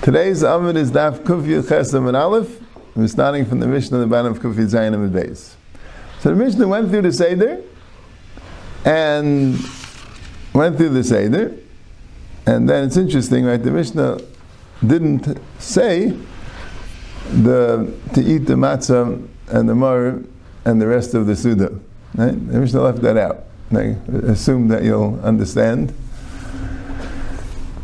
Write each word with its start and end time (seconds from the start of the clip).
Today's 0.00 0.44
Amud 0.44 0.76
is 0.76 0.92
Daf 0.92 1.24
Kufya 1.24 1.60
Chesam 1.62 2.06
and 2.06 2.16
Aleph. 2.16 2.60
We're 2.94 3.08
starting 3.08 3.44
from 3.44 3.58
the 3.58 3.66
Mishnah, 3.66 3.98
the 3.98 4.06
bottom 4.06 4.30
of 4.30 4.38
Kufya 4.38 4.66
Zayin 4.66 4.94
and 4.94 5.12
Beis. 5.12 5.54
So 6.20 6.28
the 6.28 6.36
Mishnah 6.36 6.68
went 6.68 6.88
through 6.90 7.02
the 7.02 7.12
Seder 7.12 7.62
and 8.84 9.58
went 10.52 10.76
through 10.76 10.90
the 10.90 11.02
Seder, 11.02 11.56
and 12.46 12.68
then 12.68 12.84
it's 12.84 12.96
interesting, 12.96 13.44
right? 13.44 13.60
The 13.60 13.72
Mishnah 13.72 14.20
didn't 14.86 15.36
say 15.58 16.16
the 17.42 17.92
to 18.14 18.20
eat 18.22 18.46
the 18.46 18.54
matzah 18.54 19.26
and 19.48 19.68
the 19.68 19.74
mar 19.74 20.20
and 20.64 20.80
the 20.80 20.86
rest 20.86 21.14
of 21.14 21.26
the 21.26 21.34
Suda. 21.34 21.80
Right? 22.14 22.30
The 22.52 22.60
Mishnah 22.60 22.80
left 22.80 23.02
that 23.02 23.16
out. 23.16 23.46
They 23.74 23.96
assume 24.30 24.68
that 24.68 24.82
you'll 24.82 25.20
understand. 25.22 25.94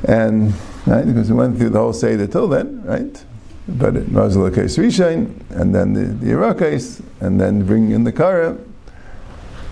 And 0.04 0.54
right? 0.86 1.06
Because 1.06 1.30
we 1.30 1.36
went 1.36 1.58
through 1.58 1.70
the 1.70 1.78
whole 1.78 1.92
Seder 1.92 2.26
till 2.26 2.48
then, 2.48 2.82
right? 2.84 3.24
But 3.68 3.96
it 3.96 4.08
was 4.08 4.34
the 4.34 4.50
case 4.50 4.76
Rishain, 4.76 5.34
and 5.50 5.74
then 5.74 5.92
the, 5.92 6.06
the 6.06 6.32
Irakais, 6.32 7.02
and 7.20 7.40
then 7.40 7.64
bringing 7.64 7.92
in 7.92 8.04
the 8.04 8.12
Kara, 8.12 8.58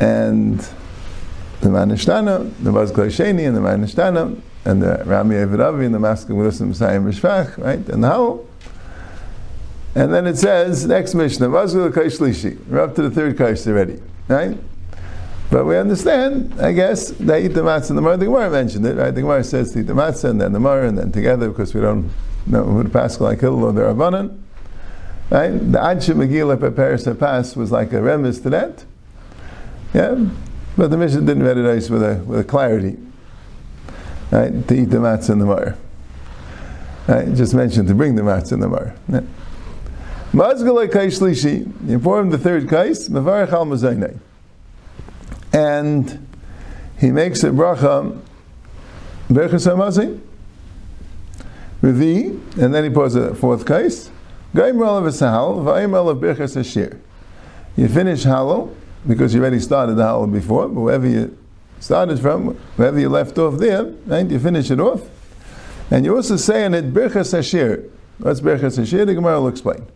and 0.01 0.61
the 1.61 1.69
Manishtana, 1.69 2.53
the 2.63 2.71
Sheni, 2.71 3.47
and 3.47 3.57
the 3.57 3.61
Manishtana, 3.61 4.41
and 4.65 4.83
the 4.83 5.03
Rami 5.05 5.37
Eviravi, 5.37 5.87
and 5.87 5.95
the 5.95 5.99
Maskah 5.99 6.37
Wilson 6.37 6.69
Messiah 6.69 7.01
Mishpach, 7.01 7.59
right? 7.59 7.89
And 7.89 8.05
the 8.05 8.09
Howell. 8.09 8.49
And 9.95 10.15
then 10.15 10.27
it 10.27 10.37
says, 10.37 10.87
next 10.87 11.15
Mishnah, 11.15 11.49
Vazklai 11.49 11.91
Shlishi. 11.91 12.65
We're 12.67 12.81
up 12.81 12.95
to 12.97 13.03
the 13.03 13.11
third 13.11 13.37
Kaish 13.37 13.67
already, 13.67 14.01
right? 14.29 14.57
But 15.51 15.65
we 15.65 15.79
understand, 15.79 16.61
I 16.61 16.73
guess, 16.73 17.11
they 17.11 17.47
eat 17.47 17.55
the 17.55 17.63
matzah 17.63 17.91
and 17.91 17.99
the 17.99 18.03
mar. 18.03 18.17
The 18.19 18.27
Gemara 18.27 18.51
mentioned 18.51 18.85
it, 18.85 18.97
right? 18.97 19.11
The 19.11 19.23
Gemara 19.23 19.43
says 19.43 19.73
to 19.73 19.81
eat 19.81 19.87
the 19.87 19.95
matzah 19.95 20.31
and 20.31 20.41
then 20.41 20.53
the 20.53 20.61
mar 20.61 20.83
and 20.83 20.99
then 20.99 21.11
together 21.11 21.49
because 21.49 21.75
we 21.75 21.81
don't 21.81 22.11
know 22.47 22.65
who 22.65 22.83
the 22.83 22.91
Paschal 22.91 23.31
Hillel 23.31 23.65
or 23.65 23.73
the 23.73 23.81
Rabbanan. 23.81 24.39
Right? 25.31 25.51
The 25.51 25.79
Adsha 25.79 26.15
Megillah 26.15 26.59
Peperis 26.59 27.19
Pass 27.19 27.57
was 27.57 27.73
like 27.73 27.93
a 27.95 28.03
remis 28.03 28.41
to 28.41 28.51
that. 28.51 28.85
Yeah? 29.95 30.27
But 30.77 30.91
the 30.91 30.99
mission 30.99 31.25
didn't 31.25 31.43
read 31.43 31.57
it 31.57 31.63
nice 31.63 31.89
with 31.89 32.03
a, 32.03 32.17
with 32.25 32.41
a 32.41 32.45
clarity. 32.45 32.99
Right? 34.31 34.69
To 34.69 34.75
eat 34.75 34.91
the 34.91 34.99
matzah 34.99 35.31
and 35.31 35.41
the 35.41 35.47
mar. 35.47 35.77
Right? 37.07 37.35
Just 37.35 37.55
mentioned 37.55 37.89
to 37.89 37.95
bring 37.95 38.17
the 38.17 38.23
matzah 38.23 38.53
and 38.53 38.63
the 38.63 38.69
mar. 38.69 38.95
Yeah. 39.09 39.23
Mazgalai 40.33 40.91
Kaish 40.91 41.21
Lishi, 41.21 41.63
informed 41.89 42.33
the 42.33 42.39
third 42.39 42.69
Kais, 42.69 43.09
Mavarach 43.09 43.49
Mazainai 43.49 44.19
and 45.53 46.27
he 46.99 47.11
makes 47.11 47.43
a 47.45 47.51
bracha 47.51 48.21
berachas 49.29 49.67
hamazin 49.67 50.21
revi, 51.83 52.31
and 52.59 52.75
then 52.75 52.85
he 52.85 52.91
puts 52.91 53.15
a 53.15 53.35
fourth 53.35 53.67
case. 53.67 54.11
Gaimral 54.55 54.99
of 54.99 55.05
Sahal, 55.13 55.63
Vaimel 55.63 56.11
of 56.11 56.19
Birchas 56.19 56.57
Hashir. 56.57 56.99
You 57.77 57.89
finish 57.89 58.25
Hallow, 58.25 58.75
because 59.07 59.35
you 59.35 59.41
already 59.41 59.61
started 59.61 59.95
the 59.95 60.05
Hallow 60.05 60.27
before, 60.27 60.69
but 60.69 60.81
wherever 60.81 61.07
you 61.07 61.37
started 61.81 62.19
from, 62.19 62.55
wherever 62.77 62.99
you 62.99 63.09
left 63.09 63.39
off 63.39 63.59
there, 63.59 63.85
right, 64.07 64.29
you 64.29 64.39
finish 64.39 64.71
it 64.71 64.81
off. 64.81 65.03
And 65.91 66.05
you 66.05 66.17
also 66.17 66.37
say 66.37 66.65
in 66.65 66.75
it 66.75 66.93
Birchas 66.93 67.33
Hashir. 67.33 67.89
What's 68.19 68.41
Birchas 68.41 68.79
Hashir? 68.79 69.07
The 69.07 69.15
Gemara 69.15 69.41
will 69.41 69.49
explain. 69.49 69.87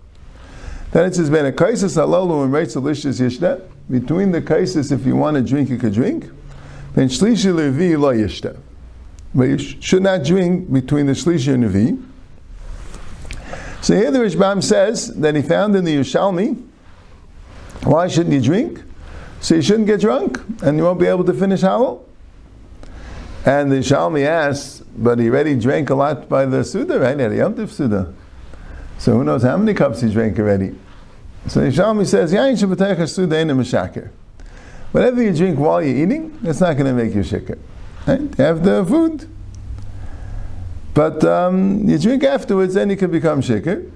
Then 0.93 1.07
it 1.07 1.15
says, 1.15 1.31
Ben 1.31 1.47
a 1.47 1.53
kaisis 1.53 1.97
alalu 1.97 2.45
and 2.45 2.53
reitz 2.53 2.77
alishis 2.81 3.21
yishta. 3.21 3.63
Between 3.91 4.31
the 4.31 4.41
kaisis, 4.41 4.93
if 4.93 5.05
you 5.05 5.17
want 5.17 5.37
to 5.37 5.43
drink, 5.43 5.69
you 5.69 5.79
could 5.79 5.95
drink. 5.95 6.31
Ben 6.95 7.09
shlishi 7.09 7.55
levi 7.55 7.97
lo. 7.97 8.57
But 9.35 9.45
you 9.45 9.59
should 9.59 10.03
not 10.03 10.25
drink 10.25 10.71
between 10.73 11.07
the 11.07 11.13
shlishi 11.13 11.55
and 11.55 11.73
levi. 11.73 11.97
So 13.81 13.97
here 13.97 14.11
the 14.13 14.21
Rashbam 14.21 14.63
says 14.63 15.09
that 15.15 15.35
he 15.35 15.43
found 15.43 15.75
in 15.75 15.85
the 15.85 15.97
Yerushalmi, 15.97 16.69
why 17.83 18.07
shouldn't 18.07 18.33
you 18.33 18.41
drink? 18.41 18.81
So 19.41 19.57
you 19.57 19.63
shouldn't 19.63 19.89
get 19.89 20.01
drunk, 20.01 20.41
and 20.63 20.79
you 20.79 20.85
won't 20.85 21.01
be 21.01 21.07
able 21.07 21.25
to 21.25 21.33
finish 21.33 21.63
Halal. 21.63 22.05
And 23.45 23.73
the 23.73 23.77
Shalmi 23.77 24.25
asks, 24.25 24.85
but 24.97 25.19
he 25.19 25.29
already 25.29 25.59
drank 25.59 25.91
a 25.91 25.97
lot 25.97 26.29
by 26.29 26.47
the 26.47 26.63
Suda, 26.63 27.01
right? 27.01 27.19
At 27.19 27.31
the 27.31 27.37
Yom 27.39 27.67
Suda. 27.67 28.15
So 29.03 29.15
who 29.15 29.25
knows 29.25 29.43
how 29.43 29.57
many 29.57 29.75
cups 29.75 30.01
he 30.01 30.13
drank 30.13 30.39
already? 30.39 30.79
So 31.49 31.61
Yishalmi 31.61 32.07
says, 32.07 32.33
Yain 32.33 32.55
Meshakir. 32.55 34.11
Whatever 34.93 35.25
you 35.25 35.35
drink 35.35 35.59
while 35.59 35.83
you're 35.83 36.07
eating, 36.07 36.39
it's 36.45 36.61
not 36.61 36.75
going 36.75 36.87
to 36.87 36.93
make 36.93 37.13
you 37.13 37.23
shikr. 37.23 37.59
Right? 38.07 38.31
The 38.31 38.87
food. 38.89 39.29
But 40.95 41.25
um, 41.25 41.89
you 41.89 41.99
drink 41.99 42.23
afterwards, 42.23 42.75
then 42.75 42.91
you 42.91 42.97
can 42.97 43.11
become 43.11 43.41
shikr. 43.41 43.91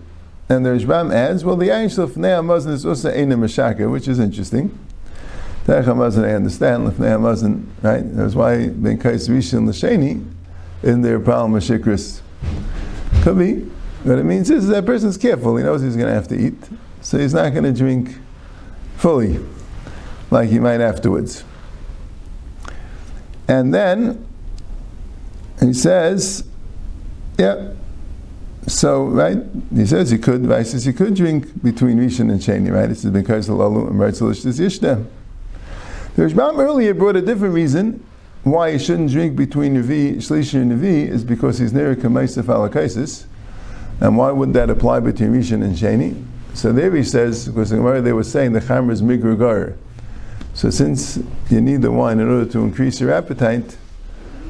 And 0.49 0.67
the 0.67 0.71
Rashbam 0.71 1.15
adds, 1.15 1.45
well, 1.45 1.55
the 1.55 1.69
Yain 1.69 1.87
Shlefnei 1.87 2.41
HaMazin 2.41 2.73
is 2.73 2.85
also 2.85 3.09
Eina 3.13 3.39
Meshakir, 3.39 3.89
which 3.89 4.09
is 4.09 4.19
interesting. 4.19 4.77
Teich 5.67 5.85
HaMazin, 5.85 6.25
I 6.25 6.35
understand, 6.35 6.89
Lefnei 6.89 7.17
HaMazin, 7.17 7.65
right? 7.81 8.03
That's 8.17 8.35
why 8.35 8.71
Ben 8.71 8.99
Kais 8.99 9.29
Rishon 9.29 9.59
and 9.59 9.69
Lasheni, 9.69 10.29
in 10.83 11.03
their 11.03 11.21
problem 11.21 11.55
of 11.55 11.63
shikris. 11.63 12.23
Could 13.23 13.39
be. 13.39 13.76
What 14.07 14.21
it 14.21 14.25
means 14.25 14.51
is 14.51 14.69
that 14.69 14.87
person's 14.87 15.17
careful. 15.17 15.57
He 15.57 15.65
knows 15.65 15.83
he's 15.83 15.97
going 15.97 16.07
to 16.07 16.15
have 16.15 16.29
to 16.29 16.39
eat, 16.39 16.55
so 17.01 17.19
he's 17.19 17.35
not 17.35 17.51
going 17.51 17.65
to 17.65 17.73
drink 17.73 18.17
fully, 18.97 19.45
like 20.31 20.49
he 20.49 20.61
might 20.61 20.81
afterwards. 20.81 21.43
And 23.49 23.75
then 23.75 24.25
he 25.59 25.73
says, 25.73 26.45
yeah. 27.37 27.73
So 28.69 29.07
right, 29.07 29.39
he 29.75 29.85
says 29.87 30.13
he 30.13 30.19
could. 30.19 30.43
He 30.43 30.65
says 30.65 30.85
he 30.85 30.93
could 30.93 31.17
drink 31.17 31.61
between 31.65 31.99
Rishon 31.99 32.31
and 32.31 32.41
Sheni. 32.41 32.73
Right, 32.73 32.87
this 32.87 33.05
is 33.05 33.11
because 33.11 33.49
the 33.49 33.55
Lalu 33.55 33.89
and 33.89 33.97
Reitzelish 33.97 34.47
is 34.47 34.61
Yishta. 34.61 35.05
The 36.15 36.23
Rashbam 36.23 36.61
earlier 36.61 36.95
brought 36.95 37.17
a 37.17 37.23
different 37.23 37.55
reason 37.55 38.07
why 38.45 38.71
he 38.71 38.79
shouldn't 38.79 39.11
drink 39.11 39.35
between 39.35 39.75
Navi, 39.75 40.19
Shlishi 40.19 40.63
and 40.63 40.71
Navi 40.71 41.09
is 41.09 41.25
because 41.25 41.59
he's 41.59 41.73
near 41.73 41.97
Kamaisif 41.97 42.45
Alakaisis 42.45 43.27
and 44.01 44.17
why 44.17 44.31
would 44.31 44.53
that 44.53 44.71
apply 44.71 45.01
between 45.01 45.33
Rishon 45.33 45.63
and 45.63 45.75
Sheni? 45.75 46.25
So 46.55 46.73
there 46.73 46.95
he 46.95 47.03
says, 47.03 47.47
because 47.47 47.71
Gemara 47.71 48.01
they 48.01 48.13
were 48.13 48.25
saying 48.25 48.53
the 48.53 48.61
Chamer 48.61 48.93
is 48.93 49.03
Migrugar. 49.03 49.77
So 50.55 50.71
since 50.71 51.19
you 51.51 51.61
need 51.61 51.83
the 51.83 51.93
wine 51.93 52.19
in 52.19 52.31
order 52.31 52.51
to 52.53 52.61
increase 52.61 53.01
your 53.01 53.13
appetite, 53.13 53.77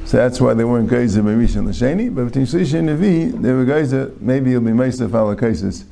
so 0.05 0.15
that's 0.15 0.39
why 0.39 0.53
they 0.53 0.63
weren't 0.63 0.89
Geyser 0.89 1.21
by 1.21 1.31
Rishon 1.31 1.57
and 1.57 1.69
Sheni, 1.69 2.13
but 2.13 2.25
between 2.25 2.45
Shlish 2.45 2.73
and 2.73 2.87
Nevi, 2.87 3.41
they 3.41 3.51
were 3.51 3.65
Geyser, 3.65 4.13
maybe 4.21 4.51
you'll 4.51 4.61
be 4.61 4.71
Meisef 4.71 5.13
ala 5.13 5.35
cases. 5.35 5.83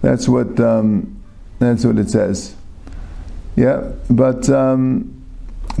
That's 0.00 0.26
what, 0.26 0.58
um, 0.58 1.22
that's 1.58 1.84
what 1.84 1.98
it 1.98 2.08
says. 2.08 2.56
Yeah, 3.54 3.92
but 4.08 4.48
um, 4.48 5.22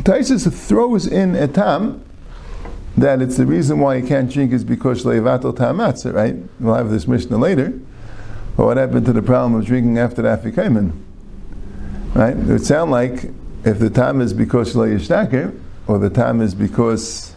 Taisus 0.02 0.52
throws 0.52 1.06
in 1.06 1.34
a 1.34 1.48
tam 1.48 2.04
that 2.96 3.22
it's 3.22 3.36
the 3.36 3.46
reason 3.46 3.78
why 3.78 3.96
you 3.96 4.06
can't 4.06 4.30
drink 4.30 4.52
is 4.52 4.64
because 4.64 5.04
leivatel 5.04 5.54
tamatza, 5.54 6.12
right? 6.12 6.36
We'll 6.60 6.74
have 6.74 6.90
this 6.90 7.08
Mishnah 7.08 7.38
later. 7.38 7.72
But 8.56 8.66
what 8.66 8.76
happened 8.76 9.06
to 9.06 9.12
the 9.12 9.22
problem 9.22 9.54
of 9.54 9.64
drinking 9.64 9.98
after 9.98 10.22
the 10.22 10.28
afikoman? 10.28 11.00
Right? 12.14 12.36
It 12.36 12.44
would 12.44 12.66
sound 12.66 12.90
like 12.90 13.30
if 13.64 13.78
the 13.78 13.88
time 13.88 14.20
is 14.20 14.34
because 14.34 14.74
leishtaker, 14.74 15.58
or 15.86 15.98
the 15.98 16.10
time 16.10 16.40
is 16.42 16.54
because 16.54 17.34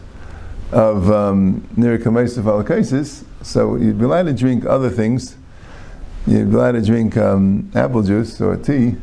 of 0.72 1.06
nir 1.76 1.98
kamesav 1.98 2.68
cases, 2.68 3.24
so 3.42 3.76
you'd 3.76 3.98
be 3.98 4.04
allowed 4.04 4.26
to 4.26 4.34
drink 4.34 4.66
other 4.66 4.90
things. 4.90 5.36
You'd 6.26 6.50
be 6.50 6.56
allowed 6.56 6.72
to 6.72 6.82
drink 6.82 7.16
um, 7.16 7.70
apple 7.74 8.02
juice 8.02 8.40
or 8.40 8.56
tea 8.56 8.96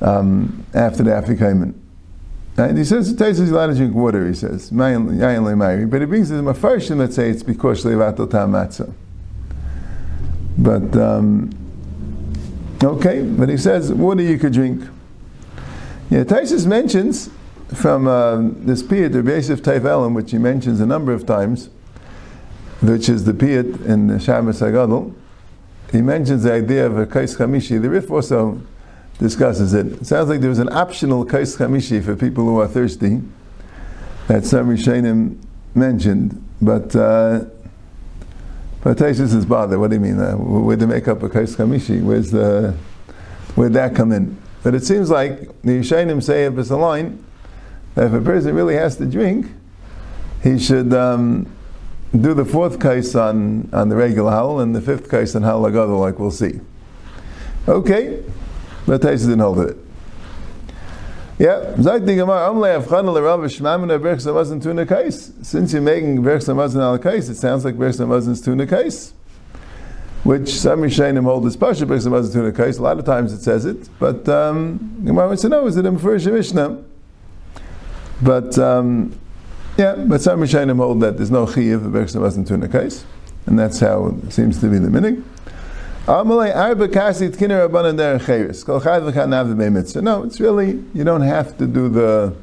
um, 0.00 0.64
after 0.74 1.02
the 1.02 1.10
afikoman. 1.10 1.74
And 2.58 2.76
he 2.76 2.84
says, 2.84 3.14
Taisa 3.14 3.40
is 3.40 3.50
allowed 3.52 3.68
to 3.68 3.74
drink 3.74 3.94
water, 3.94 4.26
he 4.26 4.34
says. 4.34 4.70
But 4.70 4.90
he 4.90 4.96
brings 4.96 6.28
the 6.28 6.42
mafarshim 6.42 6.98
that 6.98 7.12
say 7.12 7.30
it's 7.30 7.44
because 7.44 7.84
levatel 7.84 8.28
tam. 8.28 8.52
But, 10.58 10.96
um, 11.00 11.50
okay, 12.82 13.22
but 13.22 13.48
he 13.48 13.56
says, 13.56 13.92
water 13.92 14.22
you 14.22 14.38
could 14.38 14.52
drink. 14.52 14.82
Yeah, 16.10 16.24
Taisus 16.24 16.66
mentions 16.66 17.30
from 17.74 18.08
uh, 18.08 18.38
this 18.64 18.82
piyat, 18.82 19.12
the 19.12 19.22
Yosef 19.22 19.62
Taivelim, 19.62 20.14
which 20.14 20.32
he 20.32 20.38
mentions 20.38 20.80
a 20.80 20.86
number 20.86 21.12
of 21.12 21.26
times, 21.26 21.68
which 22.80 23.08
is 23.08 23.24
the 23.24 23.32
piyat 23.32 23.86
in 23.86 24.08
the 24.08 24.18
Shabbos 24.18 24.60
Hagadol, 24.60 25.14
he 25.92 26.02
mentions 26.02 26.42
the 26.42 26.52
idea 26.52 26.86
of 26.86 26.98
a 26.98 27.06
kais 27.06 27.36
chamishi. 27.36 27.80
The 27.80 27.88
Rif 27.88 28.10
also 28.10 28.60
discusses 29.18 29.74
it. 29.74 29.86
It 29.86 30.06
sounds 30.06 30.28
like 30.28 30.40
there 30.40 30.50
was 30.50 30.58
an 30.58 30.72
optional 30.72 31.24
kais 31.24 31.56
chamishi 31.56 32.02
for 32.02 32.16
people 32.16 32.44
who 32.44 32.60
are 32.60 32.68
thirsty 32.68 33.20
that 34.28 34.44
some 34.44 34.68
Rishonim 34.68 35.38
mentioned, 35.74 36.44
but 36.60 36.94
uh, 36.94 37.44
but 38.82 39.00
is 39.00 39.44
bothered. 39.44 39.78
What 39.80 39.90
do 39.90 39.96
you 39.96 40.00
mean? 40.00 40.20
Uh, 40.20 40.34
where'd 40.34 40.80
they 40.80 40.86
make 40.86 41.08
up 41.08 41.22
a 41.22 41.28
kais 41.28 41.56
chamishi? 41.56 42.02
Where's 42.02 42.30
the 42.30 42.74
where'd 43.54 43.72
that 43.72 43.94
come 43.94 44.12
in? 44.12 44.36
But 44.62 44.74
it 44.74 44.84
seems 44.84 45.10
like 45.10 45.40
the 45.62 45.80
Rishonim 45.80 46.22
say 46.22 46.44
if 46.44 46.56
it's 46.58 46.70
a 46.70 46.76
line 46.76 47.24
that 47.94 48.06
if 48.06 48.12
a 48.12 48.20
person 48.20 48.54
really 48.54 48.74
has 48.74 48.96
to 48.96 49.06
drink, 49.06 49.46
he 50.42 50.58
should 50.58 50.92
um, 50.94 51.50
do 52.18 52.34
the 52.34 52.44
fourth 52.44 52.80
case 52.80 53.14
on, 53.14 53.68
on 53.72 53.88
the 53.88 53.96
regular 53.96 54.30
howl 54.30 54.60
and 54.60 54.74
the 54.74 54.80
fifth 54.80 55.10
case 55.10 55.34
on 55.34 55.42
agadol, 55.42 56.00
like 56.00 56.18
we'll 56.18 56.30
see. 56.30 56.60
Okay, 57.66 58.22
but 58.88 59.02
Taisa 59.02 59.26
didn't 59.26 59.40
hold 59.40 59.60
it. 59.60 59.76
Yeah. 61.38 61.76
Since 61.76 61.86
you're 65.72 65.82
making 65.82 66.22
Berch 66.22 66.42
Samazin 66.42 66.80
Al 66.80 66.98
Kais, 66.98 67.28
it 67.28 67.34
sounds 67.34 67.66
like 67.66 67.76
Berch 67.76 67.98
Samazin's 67.98 68.40
Tuna 68.40 68.66
Kais. 68.66 69.12
Which 70.24 70.48
some 70.48 70.80
Rishayim 70.80 71.22
hold 71.22 71.46
is 71.46 71.56
Pasha 71.56 71.84
Berch 71.84 72.06
Samazin 72.06 72.32
Tuna 72.32 72.50
Kais. 72.50 72.78
A 72.78 72.82
lot 72.82 72.98
of 72.98 73.04
times 73.04 73.32
it 73.34 73.42
says 73.42 73.66
it, 73.66 73.90
but 73.98 74.26
um, 74.28 75.02
Gemara 75.04 75.28
wants 75.28 75.42
to 75.42 75.50
know, 75.50 75.66
is 75.66 75.76
it 75.76 75.84
in 75.84 75.98
first 75.98 76.26
Mishnah? 76.26 76.82
But 78.22 78.58
um, 78.58 79.16
yeah, 79.76 79.96
but 79.96 80.22
some 80.22 80.40
Rishayim 80.40 80.76
hold 80.76 81.02
that 81.02 81.18
there's 81.18 81.30
no 81.30 81.44
Chiyiv 81.44 81.84
of 81.84 81.92
Berch 81.92 82.16
Samazin 82.16 82.48
Tuna 82.48 82.68
Kais. 82.68 83.04
And 83.44 83.58
that's 83.58 83.80
how 83.80 84.06
it 84.06 84.32
seems 84.32 84.60
to 84.60 84.68
be 84.68 84.78
the 84.78 84.90
meaning. 84.90 85.24
No, 90.02 90.22
it's 90.22 90.40
really, 90.40 90.82
you 90.94 91.04
don't 91.04 91.20
have 91.20 91.58
to 91.58 91.66
do 91.66 91.90
the 91.90 92.34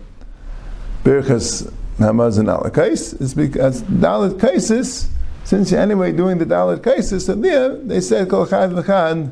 Birchas 1.04 1.74
Hamazon 1.98 2.46
Alakais. 2.46 3.20
It's 3.20 3.34
because 3.34 3.82
Dalit 3.82 4.40
cases, 4.40 5.10
since 5.46 5.72
you're 5.72 5.80
anyway 5.80 6.12
doing 6.12 6.38
the 6.38 6.46
Dalit 6.46 6.84
cases, 6.84 7.26
so 7.26 7.34
there 7.34 7.76
they 7.76 8.02
said 8.02 8.30
Kol 8.30 8.46
Chad 8.46 8.70
V'Chad 8.70 9.32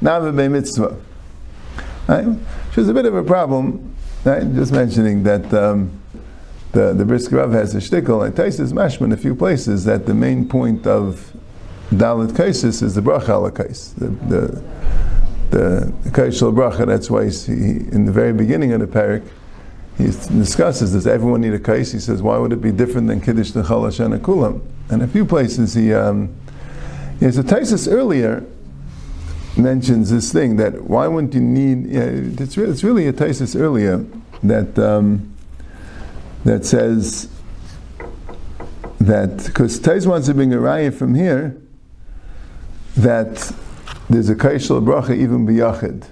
Nave 0.00 0.34
Mitzvah. 0.52 0.96
Right? 2.06 2.26
Which 2.26 2.78
is 2.78 2.88
a 2.88 2.94
bit 2.94 3.06
of 3.06 3.16
a 3.16 3.24
problem, 3.24 3.92
right? 4.22 4.44
Just 4.54 4.70
mentioning 4.70 5.24
that 5.24 5.52
um, 5.52 6.00
the, 6.70 6.94
the 6.94 7.04
Brisker 7.04 7.38
Rav 7.38 7.50
has 7.50 7.74
a 7.74 7.78
shtickle, 7.78 8.24
and 8.24 8.36
Taisis 8.36 8.72
Mashman 8.72 9.12
a 9.12 9.16
few 9.16 9.34
places, 9.34 9.84
that 9.84 10.06
the 10.06 10.14
main 10.14 10.48
point 10.48 10.86
of 10.86 11.32
Dalit 11.90 12.32
Kaisis 12.32 12.82
is 12.82 12.94
the 12.94 13.00
bracha 13.00 13.30
ala 13.30 13.50
kais. 13.50 13.94
The 13.94 14.62
the 15.50 15.92
kaishal 16.10 16.52
bracha. 16.52 16.86
That's 16.86 17.10
why 17.10 17.24
he, 17.24 17.88
in 17.94 18.04
the 18.04 18.12
very 18.12 18.32
beginning 18.32 18.72
of 18.72 18.80
the 18.80 18.86
parak 18.86 19.26
he 19.96 20.04
discusses 20.04 20.92
does 20.92 21.06
everyone 21.06 21.40
need 21.40 21.54
a 21.54 21.58
kais? 21.58 21.92
He 21.92 21.98
says 21.98 22.22
why 22.22 22.36
would 22.38 22.52
it 22.52 22.60
be 22.60 22.70
different 22.70 23.08
than 23.08 23.20
kiddush 23.20 23.50
the 23.52 23.62
chalash 23.62 24.04
and 24.04 24.22
kulam? 24.22 24.60
And 24.90 25.02
a 25.02 25.08
few 25.08 25.24
places 25.24 25.74
he 25.74 25.92
um, 25.92 26.34
yeah, 27.20 27.30
so 27.30 27.42
Taisus 27.42 27.90
earlier 27.90 28.44
mentions 29.56 30.10
this 30.10 30.32
thing 30.32 30.56
that 30.56 30.84
why 30.84 31.08
wouldn't 31.08 31.34
you 31.34 31.40
need? 31.40 31.86
Yeah, 31.86 32.02
it's, 32.04 32.56
re- 32.56 32.68
it's 32.68 32.84
really 32.84 33.08
a 33.08 33.12
Taisus 33.12 33.58
earlier 33.58 34.04
that 34.44 34.78
um, 34.78 35.34
that 36.44 36.64
says 36.64 37.28
that 39.00 39.46
because 39.46 39.80
Tais 39.80 40.06
wants 40.06 40.28
to 40.28 40.34
bring 40.34 40.52
a 40.52 40.58
raya 40.58 40.94
from 40.94 41.14
here 41.14 41.60
that 42.98 43.54
there's 44.10 44.28
a 44.28 44.34
kaishal 44.34 44.82
bracha 44.82 45.16
even 45.16 45.46
biyachid. 45.46 46.04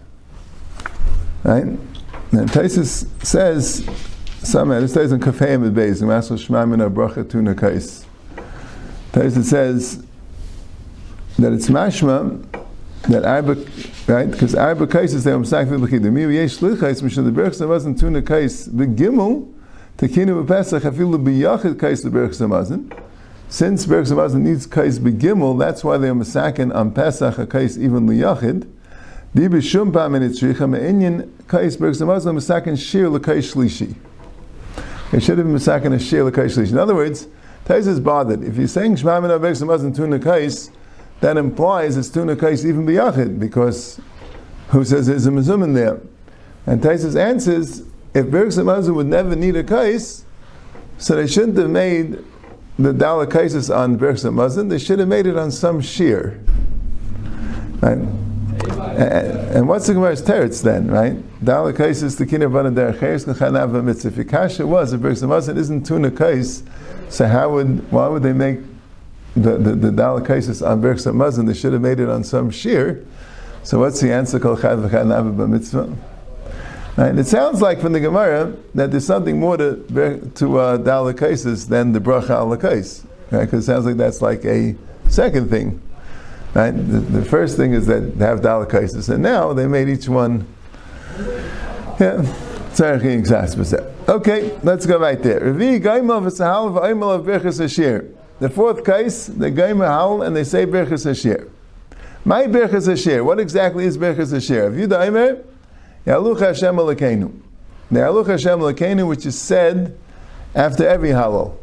Right? 1.43 1.65
And 1.65 2.51
Taisus 2.51 3.07
says, 3.25 3.89
somehow, 4.43 4.81
this 4.81 4.95
says 4.95 5.11
in 5.11 5.21
Kafayim 5.21 5.67
at 5.67 5.75
Beis, 5.75 6.01
in 6.01 6.09
Masel 6.09 6.37
Shmamina 6.39 6.93
bracha 6.93 7.29
tuna 7.29 7.55
kais. 7.55 8.05
Taisus 9.13 9.45
says 9.45 10.05
that 11.39 11.53
it's 11.53 11.69
mashma, 11.69 12.45
that 13.03 13.25
arba, 13.25 13.55
right? 14.07 14.31
Because 14.31 14.55
arba 14.55 14.87
kais 14.87 15.13
is 15.15 15.25
there, 15.25 15.37
umsak 15.37 15.67
v'lechidim. 15.69 16.13
Mi 16.13 16.35
yesh 16.35 16.59
lichais, 16.59 17.03
mishal 17.03 17.25
the 17.25 17.31
berach 17.31 17.67
wasn't 17.67 17.99
tuna 17.99 18.23
kais, 18.23 18.69
begimel, 18.69 19.53
tekinu 19.99 20.45
b'pesach, 20.45 20.83
afilu 20.83 21.19
biyachid 21.23 21.75
kais 21.75 22.03
the 22.03 22.11
berach 22.11 22.31
samazin. 22.31 22.93
Since 23.49 23.87
Berg 23.87 24.07
Samazin 24.07 24.41
needs 24.41 24.67
kais 24.67 24.99
begimel, 24.99 25.59
that's 25.59 25.85
why 25.85 25.99
they 25.99 26.09
are 26.09 26.15
masakin 26.15 26.75
on 26.75 26.91
Pesach 26.91 27.39
a 27.39 27.47
kais 27.47 27.79
even 27.79 28.07
liyachid. 28.09 28.69
Di 29.35 29.43
b'shum 29.43 29.93
pam 29.93 30.17
in 30.17 30.23
itzricha 30.23 30.69
me'inyin 30.69 31.31
kais 31.47 31.77
Berg 31.77 31.95
Samazin 31.95 32.35
masakin 32.35 32.77
shir 32.77 33.09
l'kais 33.09 33.55
shlishi. 33.55 33.95
It 35.13 35.23
should 35.23 35.39
have 35.39 35.47
been 35.47 35.55
masakin 35.55 35.95
a 35.95 35.99
shir 35.99 36.25
l'kais 36.25 36.57
shlishi. 36.57 36.73
In 36.73 36.79
other 36.79 36.95
words, 36.95 37.29
Tais 37.67 37.87
is 37.87 38.01
bothered. 38.01 38.43
If 38.43 38.57
you're 38.57 38.67
saying 38.67 38.97
Shema 38.97 39.21
Min 39.21 39.31
Berg 39.41 39.55
Samazin 39.55 39.95
tuna 39.95 40.19
kais, 40.19 40.71
that 41.21 41.37
implies 41.37 41.97
it's 41.97 42.09
tuna 42.09 42.35
kais 42.35 42.67
even 42.67 42.85
biyachid 42.85 43.39
because 43.39 44.01
who 44.69 44.85
says 44.85 45.07
there's 45.07 45.27
a 45.27 45.31
mezum 45.31 45.73
there? 45.73 46.01
And 46.67 46.83
Taisus 46.83 47.19
answers, 47.19 47.83
if 48.13 48.29
Berg 48.29 48.49
Samazin 48.49 48.95
would 48.97 49.07
never 49.07 49.37
need 49.37 49.55
a 49.55 49.63
kais, 49.63 50.25
so 50.99 51.15
they 51.15 51.29
shouldn't 51.29 51.57
have 51.59 51.71
made 51.71 52.19
the 52.79 52.93
Dalek 52.93 53.33
cases 53.33 53.71
on 53.71 53.99
Berksa 53.99 54.33
Mazin, 54.33 54.69
they 54.69 54.79
should 54.79 54.99
have 54.99 55.09
made 55.09 55.27
it 55.27 55.37
on 55.37 55.51
some 55.51 55.81
shear. 55.81 56.39
Right? 57.81 57.99
And, 57.99 59.57
and 59.57 59.69
what's 59.69 59.87
the 59.87 59.95
Gemara's 59.95 60.23
teretz 60.23 60.63
then, 60.63 60.89
right? 60.89 61.17
Dalek 61.45 61.77
cases 61.77 62.17
the 62.17 62.27
kinir 62.27 62.51
van 62.51 62.75
der 62.75 62.93
cheres 62.93 63.25
kachanav 63.25 63.83
mitzvah. 63.85 64.21
If 64.21 64.29
kasha 64.29 64.67
was 64.67 64.93
if 64.93 65.01
Berksa 65.01 65.29
Mazin 65.29 65.57
isn't 65.57 65.87
tuna 65.87 66.11
kais, 66.11 66.63
so 67.09 67.27
how 67.27 67.51
would 67.51 67.91
why 67.93 68.09
would 68.09 68.23
they 68.23 68.33
make 68.33 68.59
the 69.35 69.57
the, 69.57 69.75
the 69.75 69.91
Dalek 69.91 70.27
cases 70.27 70.63
on 70.63 70.83
Berksa 70.83 71.15
Mazin? 71.15 71.47
They 71.47 71.55
should 71.55 71.73
have 71.73 71.83
made 71.83 72.01
it 72.01 72.09
on 72.09 72.25
some 72.25 72.51
shear. 72.51 73.05
So 73.63 73.79
what's 73.79 74.01
the 74.01 74.13
answer? 74.13 74.39
Kol 74.39 74.57
chad 74.57 74.79
mitzvah. 74.79 75.97
Right? 76.97 77.17
It 77.19 77.27
sounds 77.27 77.61
like 77.61 77.81
from 77.81 77.93
the 77.93 78.01
Gemara 78.01 78.55
that 78.75 78.91
there's 78.91 79.07
something 79.07 79.39
more 79.39 79.57
to 79.59 80.31
to 80.37 80.59
uh, 80.59 80.77
Dala 80.79 81.13
cases 81.13 81.69
than 81.69 81.93
the 81.93 82.01
bracha 82.01 82.31
al 82.31 82.57
kais, 82.57 83.05
right? 83.31 83.45
Because 83.45 83.65
it 83.65 83.67
sounds 83.67 83.85
like 83.85 83.97
that's 83.97 84.23
like 84.23 84.45
a 84.47 84.75
second 85.09 85.51
thing. 85.51 85.83
Right? 86.55 86.71
The, 86.71 87.01
the 87.01 87.25
first 87.25 87.59
thing 87.59 87.75
is 87.75 87.87
that 87.87 88.19
they 88.19 88.25
have 88.25 88.41
Dala 88.41 88.67
cases, 88.67 89.11
and 89.11 89.23
now 89.23 89.53
they 89.53 89.67
made 89.67 89.91
each 89.91 90.09
one. 90.09 90.47
Yeah, 92.01 92.23
Okay, 94.09 94.59
let's 94.63 94.87
go 94.87 94.99
right 94.99 95.23
there. 95.23 95.53
The 98.39 98.51
fourth 98.51 98.85
case, 98.85 99.27
the 99.27 99.51
Gaima 99.51 99.87
howl 99.87 100.23
and 100.23 100.37
they 100.37 100.45
say 100.45 100.67
Berchas 100.67 101.07
Hashir. 101.07 101.49
My 102.25 102.43
Berchas 102.47 102.87
Hashir. 102.87 103.25
What 103.25 103.41
exactly 103.41 103.87
is 103.87 103.97
Berchas 103.97 104.33
Hashir? 104.33 104.73
If 104.73 104.79
you 104.79 104.87
Daimer, 104.87 105.43
Yaluch 106.07 106.41
Hashem 106.41 106.77
Elokeinu. 106.77 107.37
The 107.91 108.01
Yaluch 108.01 108.29
Hashem 108.29 108.61
Elokeinu, 108.61 109.09
which 109.09 109.27
is 109.27 109.39
said 109.39 109.99
after 110.55 110.87
every 110.87 111.11
halal. 111.11 111.57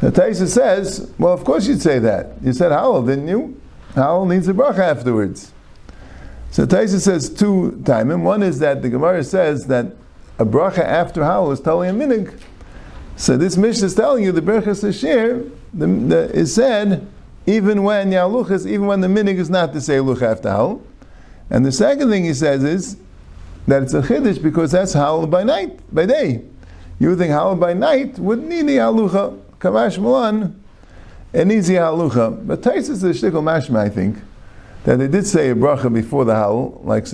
The 0.00 0.10
Taisa 0.10 0.48
says, 0.48 1.10
well, 1.18 1.32
of 1.32 1.44
course 1.44 1.66
you'd 1.66 1.80
say 1.80 1.98
that. 2.00 2.32
You 2.42 2.52
said 2.52 2.72
halal, 2.72 3.06
didn't 3.06 3.28
you? 3.28 3.60
Halal 3.94 4.28
needs 4.28 4.48
a 4.48 4.52
bracha 4.52 4.80
afterwards. 4.80 5.52
So 6.50 6.66
Taisa 6.66 7.00
says 7.00 7.30
two 7.32 7.80
timing. 7.84 8.24
One 8.24 8.42
is 8.42 8.58
that 8.58 8.82
the 8.82 8.88
Gemara 8.88 9.22
says 9.22 9.66
that 9.68 9.86
a 10.38 10.44
bracha 10.44 10.80
after 10.80 11.20
halal 11.22 11.52
is 11.52 11.60
totally 11.60 11.88
a 11.88 11.92
minig. 11.92 12.38
So 13.16 13.36
this 13.36 13.56
Mishnah 13.56 13.86
is 13.86 13.94
telling 13.94 14.24
you 14.24 14.32
the 14.32 14.42
bracha 14.42 14.74
sashir 14.74 15.50
the, 15.72 15.86
the, 15.86 16.30
is 16.36 16.54
said 16.54 17.06
even 17.46 17.84
when 17.84 18.10
yaluch 18.10 18.50
is 18.50 18.66
even 18.66 18.86
when 18.86 19.00
the 19.00 19.06
minig 19.06 19.36
is 19.36 19.48
not 19.48 19.72
to 19.72 19.80
say 19.80 19.98
luch 19.98 20.22
after 20.22 20.48
halal. 20.48 20.82
And 21.50 21.64
the 21.64 21.72
second 21.72 22.10
thing 22.10 22.24
he 22.24 22.34
says 22.34 22.64
is 22.64 22.96
that 23.66 23.82
it's 23.82 23.94
a 23.94 24.02
chiddush 24.02 24.42
because 24.42 24.72
that's 24.72 24.92
howl 24.92 25.26
by 25.26 25.42
night, 25.42 25.80
by 25.94 26.06
day. 26.06 26.42
You 26.98 27.10
would 27.10 27.18
think 27.18 27.32
howl 27.32 27.56
by 27.56 27.74
night 27.74 28.18
would 28.18 28.44
need 28.44 28.66
the 28.66 28.76
halucha. 28.76 29.40
Kamash 29.58 30.54
it 31.32 31.46
needs 31.46 31.66
the 31.66 31.74
halucha. 31.74 32.46
But 32.46 32.60
Taisus 32.60 33.00
the 33.00 33.08
shtickle 33.08 33.42
mashma, 33.42 33.78
I 33.78 33.88
think, 33.88 34.18
that 34.84 34.96
they 34.98 35.08
did 35.08 35.26
say 35.26 35.50
a 35.50 35.54
bracha 35.54 35.92
before 35.92 36.24
the 36.24 36.34
howl, 36.34 36.80
like 36.84 37.06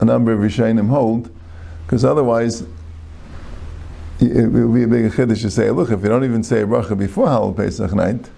a 0.00 0.04
number 0.04 0.32
of 0.32 0.40
Rishayim 0.40 0.88
hold, 0.88 1.30
because 1.84 2.04
otherwise 2.04 2.62
it 4.20 4.50
would 4.50 4.74
be 4.74 4.84
a 4.84 4.88
big 4.88 5.12
chiddush 5.12 5.42
to 5.42 5.50
say, 5.50 5.70
look, 5.70 5.90
if 5.90 6.02
you 6.02 6.08
don't 6.08 6.24
even 6.24 6.42
say 6.42 6.62
a 6.62 6.66
bracha 6.66 6.96
before 6.96 7.28
howl 7.28 7.52
Pesach 7.52 7.92
night, 7.92 8.30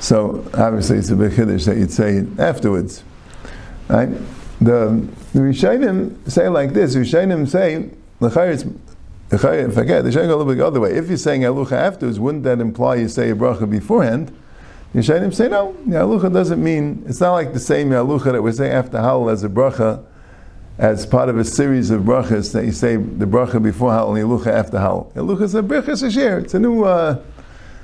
so 0.00 0.48
obviously 0.54 0.98
it's 0.98 1.10
a 1.10 1.16
big 1.16 1.32
chiddush 1.32 1.66
that 1.66 1.76
you'd 1.76 1.90
say 1.90 2.24
afterwards, 2.38 3.02
right? 3.88 4.08
The, 4.60 5.06
the 5.34 6.30
say 6.30 6.48
like 6.48 6.72
this. 6.72 6.96
Rishayim 6.96 7.48
say, 7.48 7.90
the 9.28 9.70
forget, 9.72 10.04
they 10.04 10.10
should 10.10 10.26
go 10.26 10.36
a 10.36 10.36
little 10.36 10.44
bit 10.46 10.58
the 10.58 10.66
other 10.66 10.80
way. 10.80 10.94
If 10.94 11.08
you're 11.08 11.16
saying 11.16 11.42
Alucha 11.42 11.72
afterwards, 11.72 12.18
wouldn't 12.18 12.44
that 12.44 12.60
imply 12.60 12.96
you 12.96 13.08
say 13.08 13.30
a 13.30 13.36
bracha 13.36 13.70
beforehand? 13.70 14.36
The 14.92 15.00
Rishayim 15.00 15.34
say, 15.34 15.48
no, 15.48 15.76
the 15.86 15.96
Alucha 15.96 16.32
doesn't 16.32 16.62
mean, 16.62 17.04
it's 17.06 17.20
not 17.20 17.32
like 17.32 17.52
the 17.52 17.60
same 17.60 17.90
Alucha 17.90 18.32
that 18.32 18.42
we 18.42 18.50
say 18.52 18.70
after 18.70 18.98
Hal 18.98 19.28
as 19.28 19.44
a 19.44 19.48
bracha, 19.48 20.04
as 20.78 21.04
part 21.06 21.28
of 21.28 21.36
a 21.36 21.44
series 21.44 21.90
of 21.90 22.02
brachas 22.02 22.52
that 22.52 22.64
you 22.64 22.72
say 22.72 22.96
the 22.96 23.26
bracha 23.26 23.62
before 23.62 23.92
Hal 23.92 24.14
and 24.14 24.28
Alucha 24.28 24.46
after 24.46 24.78
Hal. 24.78 25.12
Alucha 25.14 25.42
is 25.42 25.54
a 25.54 25.62
bracha. 25.62 26.42
It's 26.42 26.54
a 26.54 26.58
new, 26.58 26.84
uh, 26.84 27.20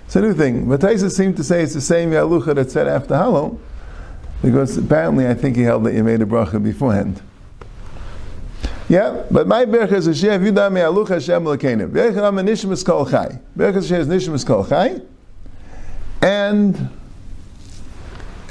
it's 0.06 0.16
a 0.16 0.20
new 0.20 0.34
thing. 0.34 0.68
But 0.68 0.80
Taisa 0.80 1.10
seem 1.10 1.34
to 1.34 1.44
say 1.44 1.62
it's 1.62 1.74
the 1.74 1.80
same 1.80 2.10
Alucha 2.10 2.54
that 2.54 2.70
said 2.70 2.88
after 2.88 3.14
Halal. 3.14 3.58
Because 4.44 4.76
apparently 4.76 5.26
I 5.26 5.32
think 5.32 5.56
he 5.56 5.62
held 5.62 5.84
that 5.84 5.94
you 5.94 6.04
made 6.04 6.20
a 6.20 6.26
bracha 6.26 6.62
beforehand. 6.62 7.22
Yeah, 8.90 9.24
but 9.30 9.46
my 9.46 9.64
berachas 9.64 10.06
is 10.06 10.22
shev 10.22 10.46
yudam 10.46 10.74
me'aluch 10.74 11.08
Hashem 11.08 11.46
l'keinu. 11.46 11.88
Berachas 11.88 12.22
am 12.22 12.36
nishmas 12.36 12.84
kol 12.84 13.06
chai. 13.06 13.40
Berachas 13.56 13.90
is 13.90 14.06
nishmas 14.06 14.46
kol 14.46 14.66
chai. 14.66 15.00
And, 16.20 16.90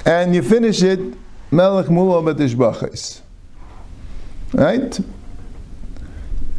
and 0.03 0.33
you 0.33 0.41
finish 0.41 0.81
it, 0.81 0.99
melech 1.51 1.85
mulo 1.85 2.23
b'tishbachis. 2.23 3.21
Right? 4.53 4.99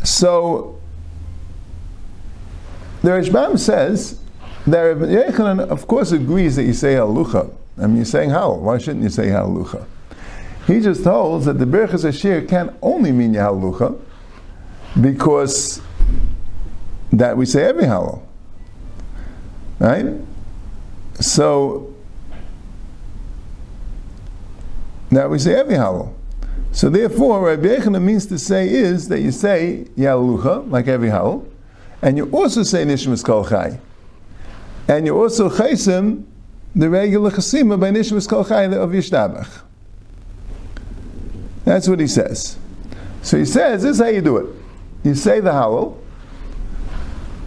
So, 0.04 0.80
the 3.02 3.10
Rashbam 3.10 3.58
says 3.58 4.20
that 4.66 4.96
Yechanan, 4.98 5.68
of 5.68 5.88
course, 5.88 6.12
agrees 6.12 6.54
that 6.54 6.64
you 6.64 6.72
say 6.72 6.94
halucha. 6.94 7.52
I 7.78 7.86
mean, 7.86 7.96
you're 7.96 8.04
saying 8.04 8.30
hal. 8.30 8.60
Why 8.60 8.78
shouldn't 8.78 9.02
you 9.02 9.10
say 9.10 9.26
halucha? 9.28 9.86
He 10.66 10.80
just 10.80 11.04
holds 11.04 11.44
that 11.46 11.58
the 11.58 11.64
Berachas 11.64 12.04
Ashir 12.04 12.42
can 12.42 12.74
only 12.80 13.12
mean 13.12 13.34
halucha 13.34 14.00
because 15.00 15.80
that 17.12 17.36
we 17.36 17.46
say 17.46 17.64
every 17.64 17.84
halal. 17.84 18.22
Right? 19.78 20.06
So, 21.20 21.94
that 25.10 25.28
we 25.30 25.38
say 25.38 25.54
every 25.54 25.74
halal. 25.74 26.14
So 26.72 26.88
therefore, 26.88 27.46
Rabbi 27.46 27.68
Yechanan 27.68 28.02
means 28.02 28.26
to 28.26 28.38
say 28.38 28.68
is 28.68 29.08
that 29.08 29.20
you 29.20 29.30
say 29.30 29.86
Yalucha, 29.96 30.68
like 30.70 30.88
every 30.88 31.08
halal, 31.08 31.46
and 32.02 32.16
you 32.16 32.28
also 32.30 32.64
say 32.64 32.84
Nishmas 32.84 33.24
Kol 33.24 33.46
Chai. 33.46 33.78
And 34.88 35.06
you 35.06 35.16
also 35.16 35.48
chaysim 35.48 36.24
the 36.74 36.90
regular 36.90 37.30
chasima 37.30 37.78
by 37.78 37.90
Nishmas 37.90 38.28
Kol 38.28 38.40
of 38.40 38.46
Yishtabach. 38.46 39.62
That's 41.64 41.88
what 41.88 42.00
he 42.00 42.06
says. 42.06 42.58
So 43.22 43.38
he 43.38 43.44
says, 43.44 43.82
this 43.82 43.96
is 43.96 44.02
how 44.02 44.08
you 44.08 44.20
do 44.20 44.36
it. 44.36 44.46
You 45.02 45.14
say 45.14 45.40
the 45.40 45.50
halal, 45.50 45.96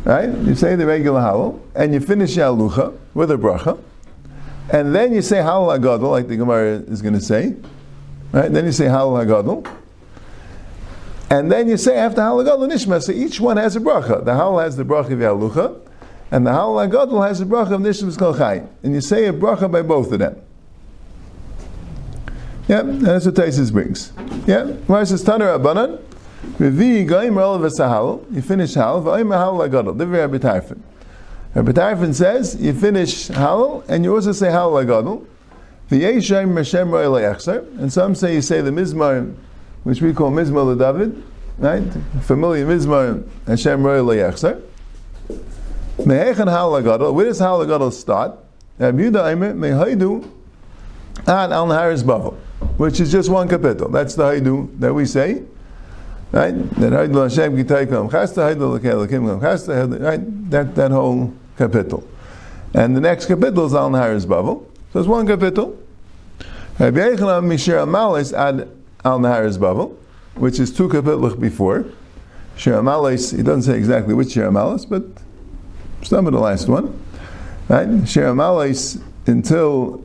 right? 0.05 0.29
You 0.29 0.55
say 0.55 0.75
the 0.75 0.85
regular 0.85 1.21
halal, 1.21 1.59
and 1.75 1.93
you 1.93 1.99
finish 1.99 2.35
your 2.35 2.47
Yalucha 2.47 2.97
with 3.13 3.29
a 3.31 3.35
bracha, 3.35 3.79
and 4.69 4.95
then 4.95 5.13
you 5.13 5.21
say 5.21 5.37
halal 5.37 5.77
agadol, 5.77 6.11
like 6.11 6.27
the 6.27 6.37
Gemara 6.37 6.79
is 6.87 7.01
going 7.01 7.13
to 7.13 7.21
say, 7.21 7.55
right? 8.31 8.51
Then 8.51 8.65
you 8.65 8.71
say 8.71 8.85
halal 8.85 9.25
agadol, 9.25 9.71
and 11.29 11.51
then 11.51 11.67
you 11.67 11.77
say 11.77 11.97
after 11.97 12.21
halal 12.21 12.45
agadol 12.45 12.71
nishma. 12.71 13.03
So 13.03 13.11
each 13.11 13.39
one 13.39 13.57
has 13.57 13.75
a 13.75 13.79
bracha. 13.79 14.23
The 14.23 14.31
halal 14.31 14.63
has 14.63 14.77
the 14.77 14.85
bracha 14.85 15.11
of 15.11 15.19
Yalucha, 15.19 15.79
and 16.31 16.45
the 16.45 16.51
halal 16.51 16.89
agadol 16.89 17.25
has 17.25 17.39
a 17.39 17.45
bracha 17.45 18.07
of 18.07 18.17
kol 18.17 18.35
chai. 18.35 18.63
And 18.83 18.93
you 18.93 19.01
say 19.01 19.27
a 19.27 19.33
bracha 19.33 19.71
by 19.71 19.81
both 19.81 20.11
of 20.11 20.19
them. 20.19 20.41
Yeah, 22.67 22.81
that's 22.83 23.25
what 23.25 23.35
Taisus 23.35 23.71
brings. 23.71 24.11
Yeah, 24.45 24.65
why 24.87 25.05
says 25.05 25.23
Taner 25.23 25.57
Abanan? 25.57 26.01
Revi 26.59 27.07
goyim 27.07 27.37
rol 27.37 27.57
v'sahal. 27.59 28.25
You 28.33 28.41
finish 28.41 28.73
hal 28.73 29.01
v'oim 29.01 29.33
hal 29.33 29.57
agadol. 29.59 29.95
Divrei 29.95 30.29
Rabbi 30.29 30.37
Tarfon. 30.37 30.81
Rabbi 31.55 31.71
Tarfon 31.71 32.13
says 32.13 32.57
you 32.59 32.73
finish 32.73 33.29
hal 33.29 33.85
and 33.87 34.03
you 34.03 34.13
also 34.13 34.33
say 34.33 34.51
hal 34.51 34.71
agadol. 34.71 35.25
V'yeshem 35.89 36.57
Hashem 36.57 36.89
ro'el 36.89 37.79
And 37.79 37.91
some 37.93 38.15
say 38.15 38.33
you 38.33 38.41
say 38.41 38.59
the 38.59 38.71
mizmar, 38.71 39.33
which 39.83 40.01
we 40.01 40.13
call 40.13 40.31
mizmar 40.31 40.77
David, 40.77 41.23
right? 41.57 41.83
Familiar 42.23 42.65
mizmar 42.65 43.25
Hashem 43.47 43.81
ro'el 43.81 44.07
yachzer. 44.07 44.61
Mehechen 45.99 46.49
hal 46.49 46.71
agadol. 46.71 47.13
Where 47.13 47.25
does 47.25 47.39
hal 47.39 47.59
agadol 47.59 47.91
start? 47.91 48.37
Rabbi 48.79 48.97
Yehuda 49.03 49.31
Aimer 49.31 49.53
mehaydu 49.53 50.29
ad 51.27 51.51
al 51.51 51.67
naharis 51.67 52.03
bavel 52.03 52.37
which 52.77 52.99
is 52.99 53.11
just 53.11 53.29
one 53.29 53.47
kapitel. 53.47 53.91
That's 53.91 54.15
the 54.15 54.23
Haidu 54.23 54.79
that 54.79 54.93
we 54.93 55.05
say. 55.05 55.43
Right? 56.31 56.51
That 56.75 56.93
Haidu 56.93 57.23
Hashem 57.23 57.55
Gitaikom 57.57 58.11
Chasta, 58.11 58.53
Haidu 58.53 58.79
Lekelakim 58.79 59.41
Chasta, 59.41 59.99
right? 59.99 60.51
That, 60.51 60.75
that 60.75 60.91
whole 60.91 61.33
kapitel. 61.57 62.05
And 62.73 62.95
the 62.95 63.01
next 63.01 63.27
kapitel 63.27 63.65
is 63.65 63.73
Al 63.73 63.89
Naharis 63.89 64.25
Bavel. 64.25 64.65
So 64.93 64.99
it's 64.99 65.07
one 65.07 65.27
kapitel. 65.27 65.77
Rabbi 66.79 66.99
Yechanan 66.99 67.45
Mishir 67.45 67.83
Amalis 67.83 68.33
ad 68.33 68.69
Al 69.03 69.19
Naharis 69.19 69.57
Bavel, 69.57 69.95
which 70.35 70.59
is 70.59 70.75
two 70.75 70.87
kapitels 70.87 71.39
before. 71.39 71.85
Shir 72.55 72.73
Amalis, 72.73 73.35
he 73.35 73.43
doesn't 73.43 73.63
say 73.63 73.77
exactly 73.77 74.13
which 74.13 74.31
Shir 74.31 74.49
Amalis, 74.49 74.87
but 74.87 75.03
some 76.01 76.27
of 76.27 76.33
the 76.33 76.39
last 76.39 76.67
one. 76.67 76.99
Right? 77.67 78.07
Shir 78.07 78.27
Amalis 78.27 79.01
until 79.25 80.03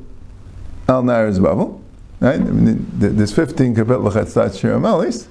Al 0.88 1.02
Naharis 1.02 1.38
Bavel. 1.38 1.80
Right? 2.22 2.38
There's 2.40 3.34
15 3.34 3.74
kapitla 3.74 4.12
chatzat 4.12 4.58
shir 4.58 4.78
amalis. 4.78 5.26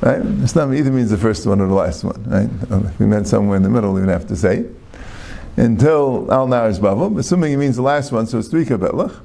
Right? 0.00 0.24
Not 0.24 0.74
either 0.74 0.90
means 0.90 1.10
the 1.10 1.16
first 1.16 1.46
one 1.46 1.60
or 1.60 1.68
the 1.68 1.74
last 1.74 2.02
one. 2.02 2.24
Right? 2.24 2.86
If 2.86 2.98
we 2.98 3.06
meant 3.06 3.28
somewhere 3.28 3.56
in 3.56 3.62
the 3.62 3.70
middle, 3.70 3.92
we 3.92 4.00
would 4.00 4.08
have 4.08 4.26
to 4.26 4.36
say 4.36 4.66
until 5.56 6.30
al 6.32 6.48
naris 6.48 6.80
bavel. 6.80 7.16
Assuming 7.18 7.50
he 7.52 7.56
means 7.56 7.76
the 7.76 7.82
last 7.82 8.10
one, 8.10 8.26
so 8.26 8.38
it's 8.38 8.48
three 8.48 8.64
kapitlach. 8.64 9.20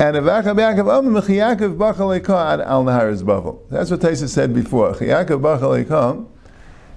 And 0.00 0.16
Avachab 0.16 0.56
Yaakov 0.56 0.98
Am 0.98 1.14
Chiyakov 1.14 1.76
Bachal 1.76 2.66
al 2.66 2.84
Naharis 2.84 3.22
Bavel. 3.22 3.60
That's 3.70 3.92
what 3.92 4.00
Taisa 4.00 4.28
said 4.28 4.52
before. 4.52 4.94
Chiyakov 4.94 5.40
Bachal 5.40 6.26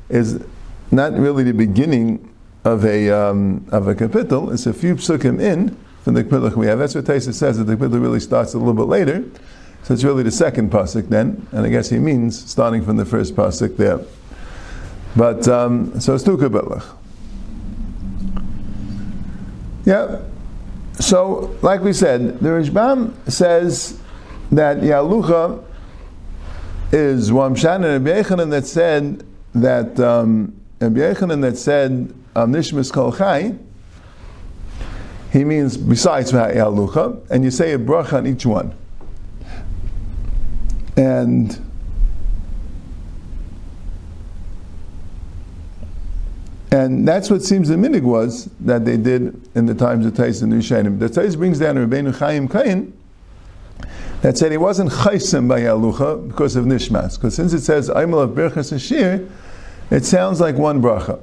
is 0.10 0.44
not 0.90 1.14
really 1.14 1.44
the 1.44 1.54
beginning 1.54 2.28
of 2.68 2.84
a 2.86 3.10
um, 3.10 3.66
of 3.72 3.88
a 3.88 3.96
kapitel. 3.96 4.54
It's 4.54 4.66
a 4.66 4.74
few 4.74 4.96
psukim 4.96 5.42
in 5.42 5.78
from 6.04 6.16
the 6.16 6.24
Kpilach 6.24 6.56
we 6.56 6.68
have. 6.68 6.80
That's 6.80 6.96
what 6.96 7.06
Taisa 7.06 7.34
says, 7.34 7.58
that 7.58 7.64
the 7.64 7.76
Kpilach 7.76 8.02
really 8.02 8.20
starts 8.20 8.54
a 8.54 8.58
little 8.58 8.74
bit 8.74 8.88
later. 8.88 9.24
So 9.84 9.94
it's 9.94 10.04
really 10.04 10.24
the 10.24 10.32
second 10.32 10.70
pasuk 10.70 11.08
then, 11.08 11.48
and 11.54 11.66
I 11.66 11.70
guess 11.70 11.90
he 11.90 11.98
means 11.98 12.38
starting 12.50 12.84
from 12.84 12.98
the 12.98 13.06
first 13.06 13.36
pasuk 13.36 13.78
there. 13.78 14.02
But 15.16 15.48
um, 15.48 16.00
so 16.00 16.14
it's 16.14 16.24
two 16.26 16.38
Kpilach. 16.38 16.96
Yeah. 19.86 20.20
So, 21.00 21.56
like 21.62 21.82
we 21.82 21.94
said, 21.94 22.40
the 22.40 22.50
Rashbam 22.50 23.14
says 23.32 24.00
that 24.52 24.78
Yalucha 24.78 25.64
is 26.92 27.32
Wamshan 27.32 27.86
and 27.86 28.52
that 28.52 28.66
said 28.66 29.24
that 29.54 30.00
um, 30.00 30.60
that 30.80 31.54
said 31.58 32.14
um, 32.38 32.53
Nishmas 32.53 32.94
Kol 32.94 33.12
Chai, 33.12 33.56
he 35.32 35.44
means 35.44 35.75
besides 35.75 36.32
Halucha, 36.32 37.27
and 37.32 37.44
you 37.44 37.50
say 37.50 37.74
a 37.74 37.79
bracha 37.79 38.13
on 38.13 38.27
each 38.27 38.46
one. 38.46 38.75
And 40.96 41.60
and 46.72 47.08
that's 47.08 47.32
what 47.32 47.41
seems 47.41 47.70
the 47.70 47.75
minig 47.75 48.03
was 48.03 48.46
that 48.60 48.86
they 48.86 48.98
did 48.98 49.50
in 49.56 49.65
the 49.65 49.74
times 49.74 50.06
of 50.06 50.15
Tais 50.15 50.41
and 50.41 50.53
Nushanim. 50.53 51.00
The 51.00 51.10
Tais 51.10 51.36
brings 51.36 51.58
down 51.58 51.75
Rabbeinu 51.75 52.15
Chaim 52.15 52.48
Kain 52.48 52.94
that 54.22 54.38
said 54.38 54.51
he 54.51 54.58
wasn't 54.58 54.91
chaysim 54.91 55.48
by 55.48 55.62
Halucha 55.62 56.27
because 56.27 56.56
of 56.56 56.65
Nishmas. 56.65 57.15
Because 57.15 57.36
since 57.36 57.53
it 57.53 57.62
says 57.62 57.89
Aimel 57.89 58.22
of 58.22 58.32
Berchas 58.32 58.74
Ashir, 58.74 59.27
it 59.89 60.06
sounds 60.06 60.39
like 60.39 60.56
one 60.56 60.82
bracha. 60.82 61.20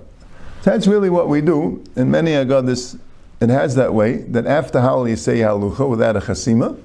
That's 0.64 0.86
really 0.86 1.10
what 1.10 1.28
we 1.28 1.42
do. 1.42 1.84
In 1.94 2.10
many 2.10 2.32
Agadas 2.32 2.98
it 3.40 3.50
has 3.50 3.74
that 3.74 3.92
way 3.92 4.16
that 4.28 4.46
after 4.46 4.80
Hal 4.80 5.06
you 5.06 5.16
say 5.16 5.38
Halucha 5.38 5.88
without 5.88 6.16
a 6.16 6.20
Chasima, 6.20 6.80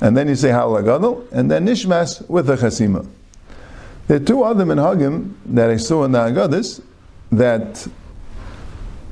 and 0.00 0.16
then 0.16 0.28
you 0.28 0.34
say 0.34 0.48
Hal 0.48 0.72
Agadol, 0.72 1.30
and 1.30 1.48
then 1.48 1.66
Nishmas 1.66 2.28
with 2.28 2.50
a 2.50 2.56
Chasima. 2.56 3.08
There 4.08 4.16
are 4.16 4.24
two 4.24 4.42
other 4.42 4.64
minhagim 4.64 5.34
that 5.46 5.70
I 5.70 5.76
saw 5.76 6.04
in 6.04 6.12
the 6.12 6.18
Agadas 6.18 6.82
that 7.30 7.86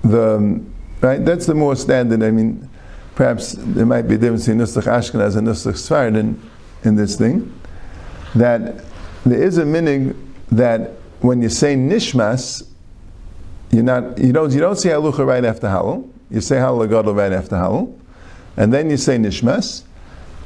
the 0.02 0.60
right 1.00 1.24
that's 1.24 1.46
the 1.46 1.54
more 1.54 1.76
standard. 1.76 2.22
I 2.24 2.32
mean, 2.32 2.68
perhaps 3.14 3.52
there 3.56 3.86
might 3.86 4.08
be 4.08 4.16
a 4.16 4.18
difference 4.18 4.48
in 4.48 4.58
Nusach 4.58 4.84
Ashkenaz 4.84 5.36
and 5.36 5.46
Nusach 5.46 5.74
Sfard 5.74 6.16
in, 6.18 6.40
in 6.82 6.96
this 6.96 7.16
thing. 7.16 7.52
That 8.34 8.84
there 9.24 9.40
is 9.40 9.58
a 9.58 9.64
minig 9.64 10.16
that 10.50 10.92
when 11.20 11.40
you 11.40 11.48
say 11.48 11.76
Nishmas, 11.76 12.68
you're 13.74 13.82
not 13.82 14.18
you 14.18 14.32
don't 14.32 14.52
you 14.52 14.60
don't 14.60 14.76
say 14.76 14.90
Halucha 14.90 15.26
right 15.26 15.44
after 15.44 15.66
Halal. 15.66 16.08
You 16.30 16.40
say 16.40 16.56
Halal 16.56 16.88
Gadol 16.88 17.14
right 17.14 17.32
after 17.32 17.56
Halal, 17.56 17.98
and 18.56 18.72
then 18.72 18.88
you 18.88 18.96
say 18.96 19.16
Nishmas, 19.18 19.82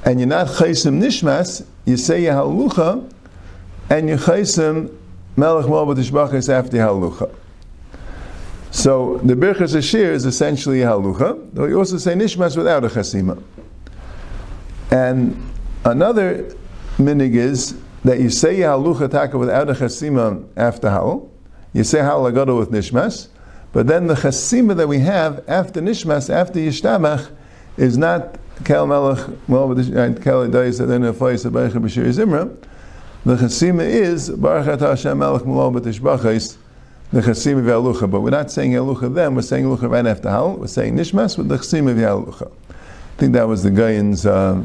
and 0.04 0.18
you're 0.18 0.28
not 0.28 0.46
Chaysim 0.46 0.98
Nishmas, 0.98 1.66
you 1.84 1.98
say 1.98 2.22
your 2.24 2.34
Halucha, 2.34 3.12
and 3.90 4.08
you 4.08 4.16
Chaysim 4.16 4.94
Melech 5.36 5.66
Moabot 5.66 6.48
after 6.48 6.76
Halucha. 6.78 7.34
So 8.70 9.18
the 9.18 9.34
Birchas 9.34 9.74
Ashir 9.74 10.10
is 10.12 10.24
essentially 10.24 10.78
Halucha, 10.78 11.50
though 11.52 11.66
you 11.66 11.78
also 11.78 11.98
say 11.98 12.14
Nishmas 12.14 12.56
without 12.56 12.84
a 12.84 12.88
Chasima. 12.88 13.42
And 14.90 15.50
another 15.84 16.54
minig 16.96 17.34
is 17.34 17.76
that 18.04 18.20
you 18.20 18.30
say 18.30 18.56
Halucha 18.60 19.10
Taka 19.10 19.36
without 19.36 19.68
a 19.68 19.74
Chasima 19.74 20.48
after 20.56 20.88
Halal, 20.88 21.28
you 21.78 21.84
say 21.84 21.98
Halal 21.98 22.34
Gadol 22.34 22.58
with 22.58 22.72
Nishmas, 22.72 23.28
but 23.72 23.86
then 23.86 24.08
the 24.08 24.14
chasima 24.14 24.76
that 24.76 24.88
we 24.88 24.98
have 24.98 25.44
after 25.48 25.80
Nishmas, 25.80 26.28
after 26.28 26.58
Yishtabach, 26.58 27.30
is 27.76 27.96
not 27.96 28.36
Kel 28.64 28.86
Melech, 28.88 29.18
well, 29.46 29.68
Kel 29.68 30.48
Edayis, 30.48 30.84
then 30.84 31.02
Afayis, 31.02 31.48
Abaycha, 31.48 31.74
Bashir, 31.74 32.04
Zimra, 32.06 32.52
the 33.24 33.36
chasima 33.36 33.84
is 33.88 34.28
Baruch 34.30 34.80
Hashem 34.80 35.18
Melech 35.18 35.42
Mulo 35.46 35.70
B'Tishbachais, 35.70 36.56
the 37.12 37.20
chasima 37.20 37.62
v'alucha. 37.62 38.10
But 38.10 38.22
we're 38.22 38.30
not 38.30 38.50
saying 38.50 38.72
alucha 38.72 39.14
then. 39.14 39.36
We're 39.36 39.42
saying 39.42 39.64
alucha 39.64 39.88
right 39.88 40.06
after 40.06 40.28
hal. 40.28 40.56
We're 40.56 40.66
saying 40.66 40.96
nishmas 40.96 41.38
with 41.38 41.48
the 41.48 41.58
chasima 41.58 41.94
v'alucha. 41.94 42.50
I 42.70 43.20
think 43.20 43.34
that 43.34 43.46
was 43.46 43.62
the 43.62 43.70
Gayan's 43.70 44.26
uh, 44.26 44.62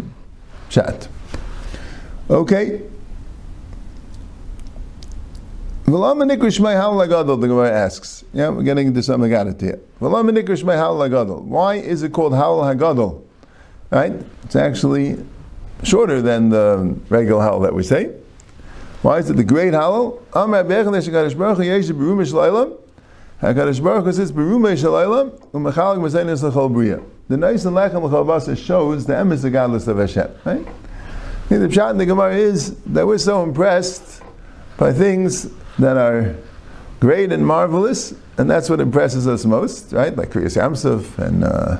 chat. 0.69 1.07
Okay. 2.29 2.81
The 5.85 7.47
Gemara 7.47 7.71
asks. 7.71 8.23
Yeah, 8.33 8.49
we're 8.49 8.63
getting 8.63 8.87
into 8.87 9.03
some 9.03 9.21
Agadat 9.21 9.59
here. 9.59 9.79
V'lama 9.99 10.31
nikrish 10.31 10.63
may 10.63 10.75
hal 10.75 10.95
lagadol. 10.95 11.41
Why 11.41 11.75
is 11.75 12.03
it 12.03 12.13
called 12.13 12.33
hal 12.33 12.61
hagadol? 12.61 13.21
Right? 13.91 14.13
It's 14.43 14.55
actually 14.55 15.17
shorter 15.83 16.21
than 16.21 16.49
the 16.49 16.97
regular 17.09 17.41
howl 17.41 17.59
that 17.61 17.73
we 17.73 17.83
say. 17.83 18.15
Why 19.01 19.17
is 19.17 19.29
it 19.29 19.35
the 19.35 19.43
great 19.43 19.73
howl? 19.73 20.19
Hakadosh 23.43 23.83
Baruch 23.83 24.05
Hu 24.05 24.13
says 24.13 24.31
Berume 24.31 24.71
Shalaylam 24.77 25.37
Umachalik 25.51 25.99
Mazenis 25.99 26.49
Lechol 26.49 26.71
Bria. 26.71 27.01
The 27.27 27.35
nice 27.35 27.65
and 27.65 27.75
lechem 27.75 28.09
Lechol 28.09 28.25
Basa 28.25 28.57
shows 28.57 29.05
the 29.05 29.13
emes 29.13 29.41
the 29.41 29.49
godless 29.49 29.87
of 29.87 29.97
Hashem. 29.97 30.31
Right? 30.45 30.65
The 31.49 31.67
pshat 31.67 31.91
in 31.91 31.97
the 31.97 32.05
Gemara 32.05 32.35
is 32.35 32.77
that 32.85 33.05
we're 33.05 33.17
so 33.17 33.43
impressed 33.43 34.21
by 34.77 34.93
things 34.93 35.49
that 35.79 35.97
are 35.97 36.35
great 36.99 37.31
and 37.31 37.45
marvelous, 37.45 38.13
and 38.37 38.49
that's 38.49 38.69
what 38.69 38.79
impresses 38.79 39.27
us 39.27 39.45
most, 39.45 39.91
right? 39.91 40.15
Like 40.15 40.29
Kriyas 40.29 40.57
Yamsuf 40.57 41.17
and 41.17 41.43
uh, 41.43 41.77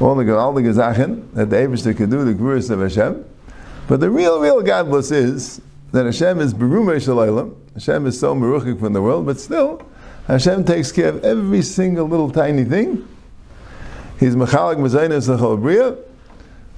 all 0.00 0.14
the 0.14 0.36
all 0.36 0.52
the 0.52 0.62
gezachen 0.62 1.30
that 1.34 1.50
the 1.50 1.56
Eibushter 1.56 1.96
could 1.96 2.10
do, 2.10 2.24
the 2.24 2.34
Gurus 2.34 2.70
of 2.70 2.80
Hashem. 2.80 3.24
But 3.88 4.00
the 4.00 4.10
real, 4.10 4.40
real 4.40 4.62
godless 4.62 5.10
is 5.10 5.60
that 5.92 6.06
Hashem 6.06 6.40
is 6.40 6.54
Berume 6.54 6.96
Shalaylam. 6.96 7.54
Hashem 7.74 8.06
is 8.06 8.18
so 8.18 8.34
meruchik 8.34 8.80
from 8.80 8.92
the 8.92 9.02
world, 9.02 9.26
but 9.26 9.38
still, 9.38 9.86
Hashem 10.26 10.64
takes 10.64 10.92
care 10.92 11.08
of 11.08 11.24
every 11.24 11.62
single 11.62 12.06
little 12.06 12.30
tiny 12.30 12.64
thing. 12.64 13.06
He's 14.18 14.36
Mechalik 14.36 14.76
Mazainas 14.76 15.60
Bria 15.60 15.96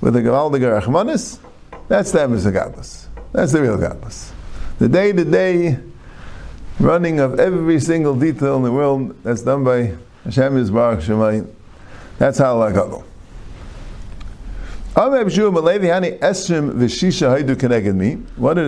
with 0.01 0.15
the 0.15 0.21
Gavaldiga 0.21 0.81
Rachmanis. 0.81 1.39
That's 1.89 2.11
the 2.11 2.21
Emes 2.21 2.51
godless. 2.53 3.09
That's 3.33 3.53
the 3.53 3.61
real 3.61 3.77
godless. 3.77 4.33
The 4.79 4.89
day 4.89 5.13
to 5.13 5.25
day 5.25 5.79
running 6.81 7.21
of 7.21 7.39
every 7.39 7.81
single 7.81 8.17
detail 8.17 8.57
in 8.57 8.63
the 8.63 8.73
world 8.73 9.17
that's 9.23 9.43
done 9.43 9.65
by 9.65 9.95
Hashem 10.25 10.57
is 10.57 10.71
Baruch 10.71 11.01
Shemayim. 11.01 11.49
That's 12.19 12.39
how 12.39 12.61
I 12.63 12.73
go. 12.73 13.05
What 14.95 15.13
are 15.13 15.25
the 15.25 15.31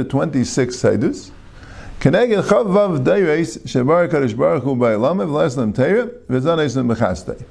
26 0.08 0.76
haidus? 0.76 1.30
Keneged 2.00 2.42
chavav 2.42 3.04
dayreis 3.04 3.58
shebar 3.64 4.08
kadosh 4.08 4.36
baruch 4.36 4.62
hu 4.64 4.76
ba'elam 4.76 5.18
v'laslam 5.26 5.72
teira 5.72 6.08
v'zan 6.28 6.58
eislam 6.58 6.88
b'chastei. 6.88 7.42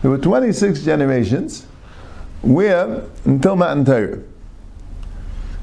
There 0.00 0.10
were 0.10 0.18
26 0.18 0.82
generations 0.84 1.66
where 2.42 3.02
until 3.24 3.56
Matan 3.56 3.84
Torah. 3.84 4.20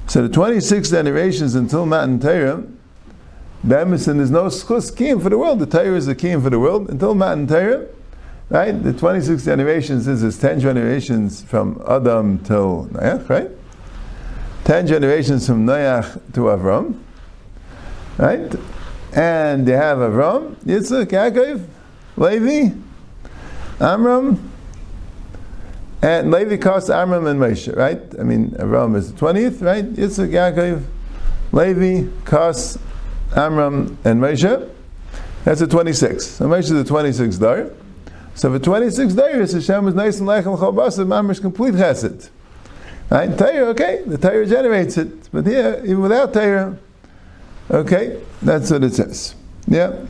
So 0.08 0.22
the 0.24 0.30
26 0.30 0.90
generations 0.90 1.56
until 1.56 1.86
Matan 1.86 2.20
Torah, 2.20 2.64
Bamison 3.66 4.20
is 4.20 4.32
no 4.32 4.46
schus 4.46 4.92
kiyim 4.92 5.22
for 5.22 5.30
the 5.30 5.38
world. 5.38 5.60
The 5.60 5.68
Torah 5.68 5.96
is 5.96 6.08
the 6.08 6.16
kiyim 6.16 6.42
for 6.42 6.50
the 6.50 6.60
world 6.60 6.90
until 6.90 7.14
Matan 7.14 7.48
Torah. 7.48 7.88
Right? 8.50 8.72
The 8.72 8.92
26 8.92 9.46
generations 9.46 10.08
is, 10.08 10.24
is 10.24 10.38
10 10.40 10.60
generations 10.60 11.42
from 11.42 11.82
Adam 11.88 12.40
till 12.40 12.88
Noach, 12.92 13.30
right? 13.30 13.50
10 14.66 14.88
generations 14.88 15.48
from 15.48 15.66
Noach 15.66 16.20
to 16.34 16.42
Avram. 16.42 17.00
Right? 18.18 18.54
And 19.14 19.66
they 19.66 19.74
have 19.74 20.00
Avram, 20.00 20.56
Yitzchak, 20.66 21.06
Yaakov, 21.06 21.66
Levi, 22.18 22.76
Amram, 23.80 24.52
and 26.02 26.32
Levi 26.32 26.58
costs 26.58 26.90
Amram 26.90 27.28
and 27.28 27.40
Moshe, 27.40 27.74
right? 27.76 28.02
I 28.20 28.24
mean, 28.24 28.52
Avram 28.52 28.96
is 28.96 29.14
the 29.14 29.20
20th, 29.20 29.62
right? 29.62 29.86
Yitzchak, 29.86 30.30
Yaakov, 30.30 30.84
Levi, 31.52 32.10
costs 32.26 32.78
Amram, 33.36 33.98
and 34.04 34.22
Moshe. 34.22 34.70
That's 35.44 35.60
the 35.60 35.68
26. 35.68 36.26
So 36.26 36.46
Moshe 36.46 36.60
is 36.60 36.70
the 36.70 36.84
26th 36.84 37.40
day. 37.40 37.76
So 38.36 38.52
for 38.52 38.60
26 38.60 39.14
days, 39.14 39.54
Hashem 39.54 39.86
was 39.86 39.96
nice 39.96 40.20
and 40.20 40.28
lechem 40.28 40.58
chalbasa, 40.58 41.06
mamish 41.06 41.42
complete 41.42 41.74
chesed. 41.74 42.30
Right? 43.10 43.38
Torah, 43.38 43.66
okay, 43.68 44.04
the 44.06 44.18
Torah 44.18 44.46
generates 44.46 44.98
it. 44.98 45.32
But 45.32 45.46
here, 45.46 45.82
even 45.84 46.02
without 46.02 46.34
Torah, 46.34 46.78
okay, 47.70 48.22
that's 48.42 48.72
what 48.72 48.84
it 48.84 48.94
says. 48.94 49.36
Yeah. 49.68 50.06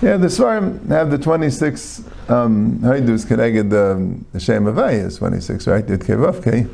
Yeah, 0.00 0.16
the 0.16 0.26
Svarim 0.26 0.88
have 0.88 1.12
the 1.12 1.18
26 1.18 2.02
um, 2.28 2.78
Haidus 2.80 3.26
connected 3.26 3.70
the, 3.70 4.18
the 4.32 4.40
Shem 4.40 4.64
Avaya 4.64 5.06
is 5.06 5.18
26, 5.18 5.68
right? 5.68 5.86
The 5.86 5.96
Kevavke. 5.96 6.68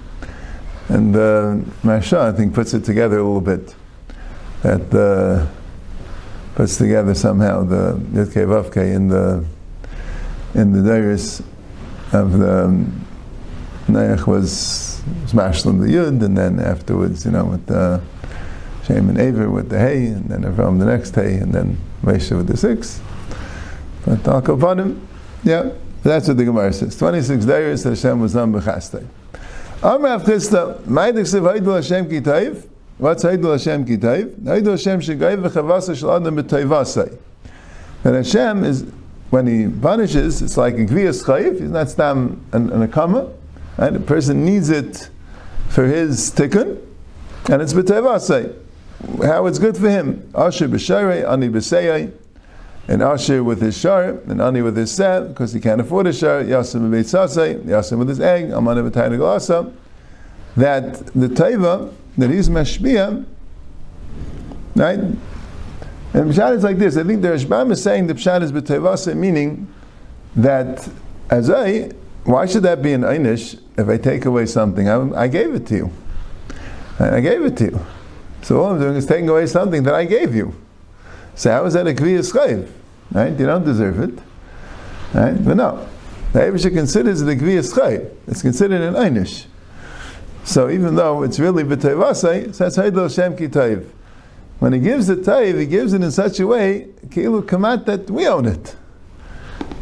And 0.89 1.15
uh, 1.15 1.59
Masha, 1.83 2.21
I 2.21 2.33
think, 2.33 2.55
puts 2.55 2.73
it 2.73 2.85
together 2.85 3.19
a 3.19 3.23
little 3.23 3.43
bit. 3.43 3.75
That 4.63 4.95
uh, 4.95 5.47
puts 6.59 6.77
together 6.77 7.15
somehow 7.15 7.63
the 7.63 7.93
Yud 8.11 8.33
Kevavke 8.33 8.93
in 8.93 9.07
the 9.07 9.45
in 10.55 10.73
the 10.73 10.81
Dairis 10.81 11.41
of 12.13 12.37
the 12.37 12.65
um, 12.65 13.07
Neach 13.87 14.27
was 14.27 15.01
Smashlim 15.27 15.81
the 15.81 15.87
Yud, 15.87 16.21
and 16.21 16.37
then 16.37 16.59
afterwards, 16.59 17.25
you 17.25 17.31
know, 17.31 17.45
with 17.45 17.65
the 17.67 18.01
Shem 18.85 19.09
and 19.09 19.21
Aver 19.21 19.49
with 19.49 19.69
the 19.69 19.79
Hay, 19.79 20.07
and 20.07 20.29
then 20.29 20.43
Avram 20.43 20.81
the 20.81 20.87
next 20.87 21.15
Hay, 21.15 21.35
and 21.35 21.53
then 21.55 21.79
Moshe 22.03 22.37
with 22.37 22.49
the 22.49 22.57
six. 22.57 23.01
But 24.05 24.81
him, 24.81 25.09
yeah, 25.45 25.71
that's 26.03 26.27
what 26.27 26.39
the 26.39 26.45
Gemara 26.45 26.73
says. 26.73 26.99
26 26.99 27.45
Dairis, 27.45 27.85
Hashem 27.85 28.19
was 28.19 28.35
on 28.35 28.53
Bechastei. 28.53 29.07
Amr 29.81 30.09
Avchista, 30.09 30.81
Maidik 30.81 31.21
Siv 31.21 31.73
Hashem 31.73 32.09
Kitayv, 32.09 32.67
What's 32.99 33.23
Haidul 33.23 33.53
Hashem 33.53 33.87
Kitayv? 33.87 34.41
Haidul 34.41 34.73
Hashem 34.73 35.01
Shegayv 35.01 35.49
V'chavasa 35.49 35.97
Shal 35.97 36.17
Adam 36.17 36.37
B'Tayvasai. 36.37 37.17
And 38.03 38.17
Hashem 38.17 38.65
is 38.65 38.91
when 39.31 39.47
he 39.47 39.69
punishes, 39.69 40.43
it's 40.43 40.57
like 40.57 40.75
a 40.75 40.85
gviyas 40.85 41.25
chayiv. 41.25 41.61
He's 41.61 41.71
not 41.71 41.91
stam 41.91 42.45
an, 42.53 42.71
an 42.71 42.89
akama. 42.89 43.33
and 43.77 43.97
A 43.97 44.01
person 44.01 44.45
needs 44.45 44.69
it 44.69 45.11
for 45.69 45.85
his 45.85 46.33
tikkun, 46.33 46.81
and 47.49 47.63
it's 47.63 47.73
b'tevasei. 47.73 48.57
How 49.23 49.47
it's 49.47 49.61
good 49.61 49.77
for 49.77 49.89
him. 49.89 50.29
Asher 50.35 50.67
b'sharei, 50.67 51.31
ani 51.31 51.49
b'seyei, 51.49 52.13
and 52.89 53.01
Asher 53.01 53.45
with 53.45 53.61
his 53.61 53.79
shar, 53.79 54.19
and 54.27 54.41
Ani 54.41 54.63
with 54.63 54.77
his 54.77 54.91
set, 54.91 55.29
because 55.29 55.53
he 55.53 55.61
can't 55.61 55.81
afford 55.81 56.09
a 56.09 56.13
shar. 56.13 56.43
Yasim 56.43 56.81
b'beitzasei, 56.91 57.63
Yasim 57.65 57.99
with 57.99 58.09
his 58.09 58.19
egg, 58.19 58.51
Amana 58.51 58.83
glasa. 58.83 59.73
That 60.57 61.07
the 61.15 61.29
taiva 61.29 61.93
that 62.19 62.31
he's 62.31 62.49
mashbiyah, 62.49 63.25
right? 64.75 64.99
And 64.99 66.33
Pshat 66.33 66.57
is 66.57 66.65
like 66.65 66.79
this. 66.79 66.97
I 66.97 67.05
think 67.05 67.23
the 67.23 67.29
Rashbam 67.29 67.71
is 67.73 67.83
saying 67.83 68.09
the 68.09 68.15
Pshat 68.15 68.43
is 68.43 68.53
b'tevase, 68.53 69.15
meaning 69.17 69.73
that 70.37 70.89
as 71.31 71.49
I, 71.49 71.93
why 72.25 72.47
should 72.47 72.65
that 72.65 72.83
be 72.83 72.93
an 72.93 73.03
einish 73.03 73.61
if 73.77 73.89
I 73.89 73.99
take 73.99 74.25
away 74.25 74.47
something? 74.47 74.89
I, 74.89 75.23
I 75.23 75.29
gave 75.29 75.55
it 75.55 75.67
to 75.69 75.77
you. 75.77 75.93
I 76.99 77.21
gave 77.21 77.43
it 77.45 77.57
to 77.59 77.65
you. 77.65 77.87
So 78.43 78.61
all 78.61 78.73
I'm 78.73 78.81
doing 78.81 78.97
is 78.97 79.07
taking 79.07 79.29
away 79.29 79.47
something 79.47 79.83
that 79.85 79.95
I 79.95 80.05
gave 80.05 80.35
you. 80.35 80.55
So 81.35 81.53
how 81.53 81.65
is 81.67 81.75
that 81.75 81.87
a 81.87 81.93
kviyas 81.93 82.33
chayv? 82.33 82.69
Right? 83.13 83.39
You 83.39 83.47
don't 83.47 83.65
deserve 83.65 84.01
it. 84.01 84.19
Right? 85.15 85.45
But 85.45 85.57
no. 85.57 85.89
The 86.33 86.41
Abisha 86.41 86.73
considers 86.75 87.23
it 87.23 87.29
a 87.29 87.41
kviyas 87.41 87.73
chayv. 87.73 88.11
It's 88.27 88.43
considered 88.43 88.81
an 88.81 88.95
einish. 88.95 89.47
So 90.49 90.71
even 90.71 90.95
though 90.95 91.25
it's 91.25 91.39
really 91.39 91.63
b'tevase, 91.63 92.55
so 92.55 92.65
that's 92.65 92.79
Haidel 92.79 93.15
Shem 93.15 93.37
Ki 93.37 93.49
when 94.61 94.73
he 94.73 94.79
gives 94.79 95.07
the 95.07 95.23
tithe, 95.23 95.59
he 95.59 95.67
gives 95.67 95.93
it 95.93 96.03
in 96.03 96.11
such 96.11 96.41
a 96.41 96.47
way, 96.47 96.89
kilu 97.09 97.43
kamat 97.43 97.85
that 97.85 98.11
we 98.11 98.27
own 98.27 98.47
it. 98.47 98.75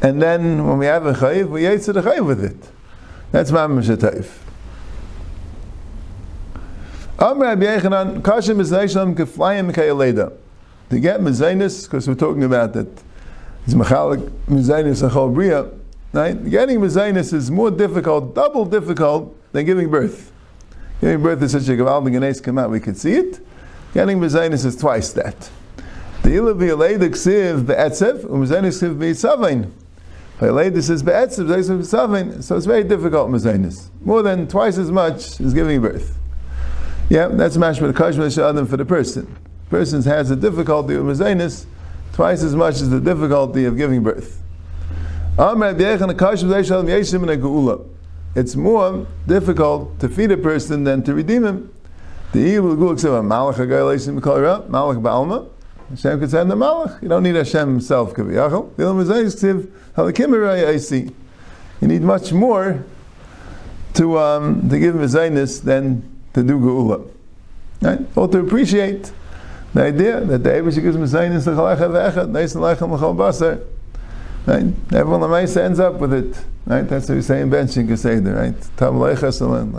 And 0.03 0.21
then 0.21 0.67
when 0.67 0.79
we 0.79 0.87
have 0.87 1.07
a 1.07 1.13
chayiv, 1.13 1.51
we 1.51 1.63
yaitz 1.63 1.87
the 1.87 2.03
chayiv 2.03 2.27
with 2.27 2.45
it. 2.45 2.57
That's 3.31 3.53
mamash 3.53 3.97
tithe. 3.97 4.29
Amr 7.21 7.45
Rabbi 7.45 7.65
Yechanan, 7.65 8.21
mizaynishlam 8.21 9.15
keflayim 9.15 9.73
kayaleda. 9.73 10.33
To 10.91 10.99
get 10.99 11.21
mizaynis, 11.21 11.85
because 11.85 12.09
we're 12.09 12.17
talking 12.17 12.43
about 12.43 12.73
that, 12.73 12.89
it's 13.65 13.75
machalik 13.75 14.29
mizaynis 14.49 15.09
achol 15.09 15.33
bria, 15.33 15.71
right? 16.13 16.51
Getting 16.51 16.81
mizaynis 16.81 17.33
is 17.33 17.53
more 17.53 17.71
difficult, 17.71 18.35
double 18.35 18.65
difficult, 18.65 19.33
than 19.53 19.65
giving 19.65 19.89
birth. 19.89 20.33
Giving 21.01 21.23
birth 21.23 21.43
is 21.43 21.53
such 21.53 21.69
a 21.69 21.73
gavaldig 21.73 22.17
and 22.17 22.43
come 22.43 22.59
out, 22.59 22.71
we 22.71 22.81
could 22.81 22.97
see 22.97 23.13
it. 23.13 23.41
Getting 23.93 24.19
Mezainis 24.19 24.65
is 24.65 24.77
twice 24.77 25.13
that. 25.13 25.51
The 26.23 26.31
Ilav 26.31 26.57
Yeleda 26.57 27.11
Ksiv 27.11 27.67
Be'etzev, 27.67 28.25
Mezainis 28.25 28.83
Ksiv 28.83 28.99
Be'etzavein. 28.99 29.71
Yeleda 30.39 30.77
is 30.77 31.03
Be'etzev, 31.03 31.47
Mezainis 31.47 31.69
Be'etzavein. 31.69 32.43
So 32.43 32.57
it's 32.57 32.67
very 32.67 32.85
difficult 32.85 33.31
Mezainis. 33.31 33.89
More 34.03 34.23
than 34.23 34.49
twice 34.49 34.79
as 34.79 34.91
much 34.91 35.41
is 35.41 35.53
giving 35.53 35.81
birth. 35.81 36.19
Yeah, 37.09 37.29
that's 37.29 37.57
mashma 37.57 37.93
kashma 37.93 38.51
adam 38.51 38.67
for 38.67 38.77
the 38.77 38.85
person. 38.85 39.33
Person 39.71 40.03
has 40.03 40.33
a 40.33 40.37
difficulty 40.37 40.97
with 40.97 41.19
mezainis 41.19 41.67
twice 42.13 42.43
as 42.43 42.57
much 42.57 42.75
as 42.75 42.91
the 42.91 42.99
difficulty 42.99 43.65
of 43.65 43.77
giving 43.77 44.03
birth. 44.03 44.43
It's 48.37 48.55
more 48.55 49.07
difficult 49.27 49.99
to 50.01 50.11
feed 50.11 50.31
a 50.31 50.37
person 50.37 50.85
than 50.85 51.03
to 51.05 51.15
redeem 51.15 51.45
him. 51.45 51.73
The 52.33 52.41
evil 52.41 52.77
gul 52.77 52.93
except 52.93 53.13
malach 53.13 53.55
agayleisim 53.55 54.21
kalra 54.21 54.69
malach 54.69 55.01
ba'alma. 55.01 55.49
Hashem 55.89 56.21
could 56.21 56.31
send 56.31 56.51
the 56.51 56.55
malach. 56.55 57.01
You 57.01 57.09
don't 57.09 57.23
need 57.23 57.35
Hashem 57.35 57.67
himself. 57.67 58.13
Kaviyachal. 58.13 58.77
The 58.77 58.83
halakim 59.97 60.69
I 60.69 60.77
see. 60.77 61.11
You 61.81 61.89
need 61.89 62.03
much 62.03 62.31
more 62.31 62.85
to 63.95 64.19
um, 64.19 64.69
to 64.69 64.79
give 64.79 64.95
him 64.95 65.03
a 65.03 65.07
than 65.07 66.03
to 66.35 66.43
do 66.43 66.59
geula. 66.59 67.09
Right? 67.81 68.01
Or 68.17 68.29
to 68.29 68.41
appreciate 68.41 69.13
the 69.73 69.83
idea 69.83 70.21
that 70.21 70.45
the 70.45 70.51
Abish 70.51 70.75
gives 70.75 70.95
him 70.95 71.05
zaynis 71.05 71.45
to 71.45 71.51
chalacha 71.51 72.13
ve'echad, 72.13 72.31
neis 72.31 72.55
lechem 72.55 72.93
l'chol 72.93 73.17
basar. 73.17 73.65
Right? 74.45 74.75
Everyone 74.93 75.23
on 75.23 75.31
the 75.31 75.63
ends 75.65 75.81
up 75.81 75.95
with 75.95 76.13
it. 76.13 76.37
Right? 76.67 76.83
That's 76.83 77.07
say 77.07 77.41
in 77.41 77.51
benching 77.51 77.87
Geseder, 77.87 78.37
right? 78.37 78.77
Tam 78.77 78.95
leichas 78.95 79.41
alan, 79.41 79.73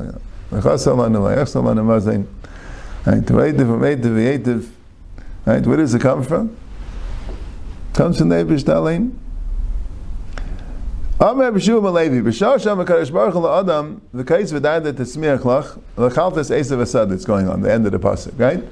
leichas 0.52 0.88
alan, 0.88 1.14
leichas 1.14 1.56
alan, 1.56 1.78
amazain. 1.78 2.26
Right? 3.06 3.24
Ve'etiv, 3.24 3.80
ve'etiv, 3.80 4.02
ve'etiv. 4.02 4.70
Right? 5.46 5.66
Where 5.66 5.78
does 5.78 5.94
it 5.94 6.02
come 6.02 6.24
from? 6.24 6.56
Comes 7.94 8.20
from 8.20 8.30
the 8.30 8.36
Abish 8.36 8.64
Dalain. 8.64 9.12
Amr 11.20 11.52
B'shu 11.52 11.82
Malevi, 11.82 12.22
B'shah 12.22 12.62
Shem 12.62 12.78
HaKadosh 12.78 13.12
Baruch 13.12 13.34
Hu 13.34 13.48
Adam, 13.48 14.02
the 14.14 14.24
case 14.24 14.52
v'dayda 14.52 14.94
tesmiach 14.94 15.40
lach, 15.40 15.82
l'chaltas 15.98 16.52
esav 16.52 16.82
asad 16.82 17.10
that's 17.10 17.26
going 17.26 17.50
on, 17.50 17.62
the 17.62 17.74
end 17.74 17.86
of 17.86 17.92
the 17.92 18.00
pasuk, 18.00 18.38
right? 18.40 18.64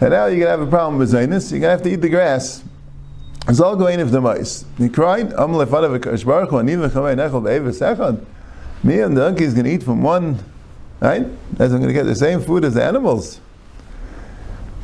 And 0.00 0.10
now 0.10 0.26
you're 0.26 0.38
going 0.38 0.40
to 0.40 0.48
have 0.48 0.60
a 0.60 0.66
problem 0.66 0.98
with 0.98 1.12
Zaynus, 1.12 1.50
you're 1.50 1.60
going 1.60 1.68
to 1.68 1.70
have 1.70 1.82
to 1.82 1.90
eat 1.90 2.00
the 2.00 2.08
grass. 2.08 2.62
It's 3.48 3.60
all 3.60 3.76
going 3.76 3.98
if 3.98 4.10
the 4.10 4.20
mice. 4.20 4.64
He 4.78 4.88
cried, 4.88 5.32
Am 5.32 5.50
lefada 5.50 5.98
v'kadosh 5.98 6.24
Baruch 6.24 6.50
Hu, 6.50 6.58
ani 6.58 6.74
v'chamei 6.74 7.16
nechol 7.16 7.42
b'eves 7.42 7.80
echad. 7.80 8.24
Me 8.84 9.00
and 9.00 9.16
the 9.16 9.22
donkey 9.22 9.44
is 9.44 9.54
going 9.54 9.64
to 9.64 9.72
eat 9.72 9.82
from 9.82 10.02
one, 10.02 10.38
right? 11.00 11.26
As 11.58 11.72
I'm 11.72 11.80
going 11.80 11.88
to 11.88 11.92
get 11.92 12.04
the 12.04 12.14
same 12.14 12.40
food 12.40 12.64
as 12.64 12.74
the 12.74 12.84
animals. 12.84 13.40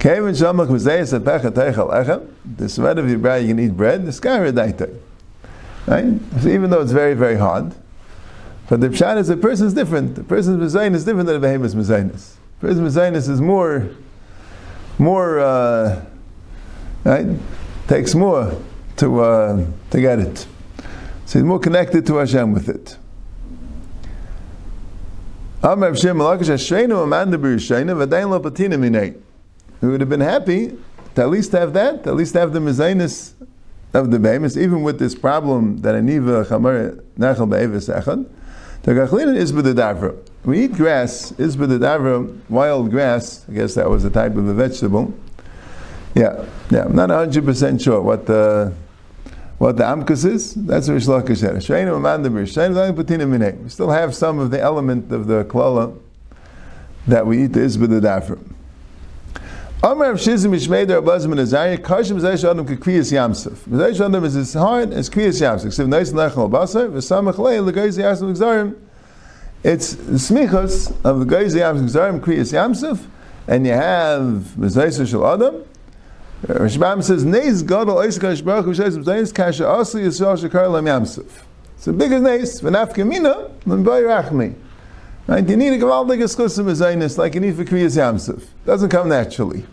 Kevin 0.01 0.35
shamach 0.35 0.69
v'zeyes 0.69 1.19
apechat 1.19 1.53
teichel 1.53 1.91
echem, 1.93 2.29
the 2.57 2.69
sweat 2.69 2.99
of 2.99 3.09
your 3.09 3.19
brow 3.19 3.37
you 3.37 3.49
can 3.49 3.61
eat 3.61 3.77
bread, 3.77 4.05
the 4.05 4.13
sky 4.13 4.39
redaita. 4.39 4.97
Right? 5.87 6.21
So 6.41 6.49
even 6.49 6.71
though 6.71 6.83
it's 6.83 6.93
very, 6.93 7.15
very 7.15 7.37
hard, 7.37 7.75
but 8.69 8.81
the 8.81 8.89
pshat 8.89 9.19
is 9.19 9.31
a 9.31 9.37
person 9.37 9.69
is 9.69 9.75
different. 9.75 10.15
The 10.17 10.25
person's 10.25 10.75
mezainis 10.75 10.97
is 10.97 11.05
different 11.05 11.27
than 11.27 11.37
a 11.37 11.41
behemoth's 11.41 11.75
mezainis. 11.75 12.35
The 12.61 12.67
person's 12.67 12.95
mezainis 12.95 13.29
is 13.29 13.41
more, 13.41 13.89
more, 14.99 15.41
uh, 15.41 16.05
right? 17.05 17.27
Takes 17.89 18.15
more 18.15 18.57
to 18.99 19.21
uh, 19.21 19.67
to 19.91 20.01
get 20.01 20.19
it. 20.19 20.47
So 21.25 21.39
he's 21.39 21.45
more 21.45 21.59
connected 21.59 22.07
to 22.07 22.17
Hashem 22.17 22.53
with 22.53 22.69
it. 22.69 22.97
We 25.61 25.69
would 29.89 30.01
have 30.01 30.09
been 30.09 30.21
happy 30.21 30.79
to 31.15 31.23
at 31.23 31.31
least 31.31 31.53
have 31.53 31.73
that, 31.73 32.05
to 32.05 32.11
at 32.11 32.17
least 32.17 32.35
have 32.35 32.53
the 32.53 32.61
mezainis 32.61 33.33
of 33.93 34.11
the 34.11 34.19
behemoths, 34.19 34.57
even 34.57 34.83
with 34.83 34.99
this 34.99 35.15
problem 35.15 35.79
that 35.79 35.95
aniva 35.95 36.47
chamar 36.47 37.03
nachal 37.19 37.49
be'eves 37.51 37.89
echad, 37.89 38.29
the 38.83 38.93
gachlina 38.93 39.35
is 39.35 39.53
b'dedavra. 39.53 40.17
We 40.45 40.65
eat 40.65 40.75
grass, 40.75 41.33
is 41.33 41.57
b'dedavra, 41.57 42.39
wild 42.49 42.91
grass, 42.91 43.45
I 43.49 43.53
guess 43.53 43.75
that 43.75 43.91
was 43.91 44.05
a 44.05 44.11
type 44.11 44.37
of 44.37 44.47
a 44.47 44.55
vegetable. 44.55 45.13
Yeah, 46.15 46.45
yeah, 46.71 46.85
I'm 46.85 46.97
not 46.97 47.11
100% 47.11 47.83
sure 47.83 48.01
what 48.01 48.27
the 48.27 48.73
what 49.59 49.77
the 49.77 49.83
amkus 49.83 50.25
is. 50.25 50.55
That's 50.55 50.89
what 50.89 50.99
Reish 50.99 51.09
Lakish 51.09 51.39
said. 51.39 51.55
We 53.63 53.69
still 53.69 53.91
have 53.91 54.15
some 54.15 54.39
of 54.39 54.51
the 54.53 54.61
element 54.61 55.13
of 55.13 55.27
the 55.27 55.45
klala 55.45 55.99
that 57.09 57.27
we 57.27 57.45
eat 57.45 57.53
the 57.53 57.61
isbid 57.61 57.89
the 57.91 58.39
Amr 59.81 60.11
of 60.11 60.19
Shizim 60.19 60.55
Ishmeder 60.57 61.01
Ablazim 61.01 61.31
and 61.31 61.41
Azariah, 61.41 61.79
Kashim 61.79 62.21
Zaysh 62.21 62.49
Adam 62.49 62.67
Kikriyas 62.67 63.13
Yamsuf. 63.13 63.59
Zaysh 63.69 64.05
Adam 64.05 64.25
is 64.25 64.35
as 64.35 64.53
hard 64.55 64.93
as 64.93 65.09
Kriyas 65.09 65.41
Yamsuf. 65.41 65.69
Siv 65.69 65.89
Neis 65.89 66.13
Lechel 66.13 66.51
Basar, 66.51 66.91
V'samach 66.91 67.39
Lei, 67.39 67.61
L'gayz 67.61 67.97
Yamsuf 67.97 68.37
Gzarim. 68.37 68.75
It's 69.63 69.95
the 69.95 70.15
smichas 70.15 70.91
of 71.05 71.21
the 71.21 71.27
Gayz 71.27 71.55
Yamsuf 71.55 71.91
Gzarim, 71.91 72.19
Kriyas 72.19 72.53
Yamsuf, 72.53 73.07
and 73.47 73.65
you 73.67 73.73
have 73.73 74.43
Zaysh 74.59 75.09
Shal 75.09 75.25
Adam. 75.25 75.65
Rashbam 76.47 77.03
says, 77.03 77.25
Neis 77.25 77.63
Gadol 77.63 77.99
Eis 77.99 78.19
Kash 78.19 78.41
Baruch 78.41 78.65
Hu 78.65 78.75
Shayz 78.75 79.03
Zayis 79.03 79.35
Kasha 79.35 79.65
Asli 79.65 80.03
Yisrael 80.03 80.39
Shakar 80.39 80.71
Lam 80.71 80.85
Yamsuf. 80.85 81.29
It's 81.75 81.85
the 81.85 81.93
biggest 81.93 82.23
Neis, 82.23 82.61
V'naf 82.61 82.95
Kamina, 82.95 83.51
L'mbay 83.67 84.03
Rachmi. 84.03 84.55
Right? 85.29 85.47
You 85.47 85.59
need 85.59 85.75
a 85.75 85.79
gewaldige 85.79 86.25
schusim 86.25 86.65
zaynis 86.71 87.19
like 87.19 87.35
you 87.35 87.41
need 87.41 87.55
for 87.55 87.63
kriyas 87.63 87.99
yamsuf. 87.99 88.47
Doesn't 88.65 88.89
come 88.89 89.11
naturally. 89.11 89.67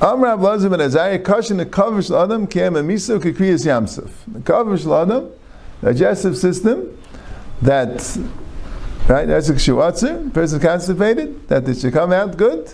Amr 0.00 0.28
Ablazim 0.28 0.70
ben 0.70 0.80
Azariah 0.80 1.18
kashin 1.18 1.56
the 1.56 1.66
kavish 1.66 2.08
ladam 2.08 2.48
kem 2.48 2.74
emiso 2.74 3.18
kriyas 3.18 3.66
yamsuf. 3.66 4.12
The 4.28 4.38
kavish 4.38 4.84
ladam, 4.84 5.32
digestive 5.82 6.36
system, 6.38 6.96
that 7.62 8.16
right 9.08 9.26
that's 9.26 9.48
a 9.48 9.54
kshuatzer, 9.54 10.32
person 10.32 10.60
constipated, 10.60 11.48
that 11.48 11.68
it 11.68 11.78
should 11.78 11.92
come 11.92 12.12
out 12.12 12.36
good, 12.36 12.72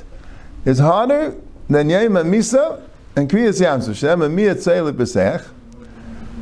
is 0.67 0.79
harder 0.79 1.35
than 1.69 1.91
yem 1.91 2.13
misa 2.13 2.81
and 3.17 3.29
kriyas 3.29 3.61
yamsuf. 3.61 3.97
Shem 3.97 4.21
amiyat 4.21 4.57
tzeilik 4.57 4.93
b'sech, 4.93 5.45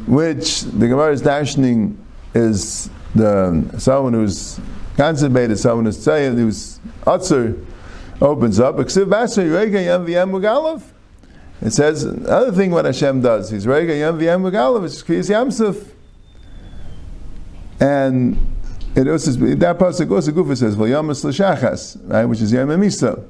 which 0.07 0.63
the 0.63 0.87
Gemara 0.89 1.13
is 1.13 1.23
dashing 1.23 1.97
is 2.35 2.91
the 3.15 3.65
someone 3.79 4.13
who's 4.13 4.61
constipated 4.97 5.59
someone 5.59 5.85
who's 5.87 6.03
saying 6.03 6.37
who's 6.37 6.79
utzer 7.07 7.57
opens 8.21 8.61
up. 8.61 8.79
It 8.79 8.91
says 11.71 12.03
another 12.05 12.53
thing 12.53 12.71
what 12.71 12.85
Hashem 12.85 13.23
does. 13.23 13.51
He's 13.51 13.67
rega 13.67 13.97
yam 13.97 14.19
v'yam 14.19 14.43
mugalav. 14.43 14.85
It's 14.85 15.03
kriyas 15.03 15.31
yamsuf, 15.31 15.89
and 17.81 18.37
it 18.95 19.09
also 19.09 19.33
that 19.33 19.79
pasuk 19.79 20.11
also 20.11 20.31
gufa 20.33 20.57
says 20.57 20.77
v'yamas 20.77 21.25
l'shachas, 21.25 21.97
right, 22.11 22.27
which 22.27 22.43
is 22.43 22.53
yam 22.53 22.69
misa. 22.69 23.25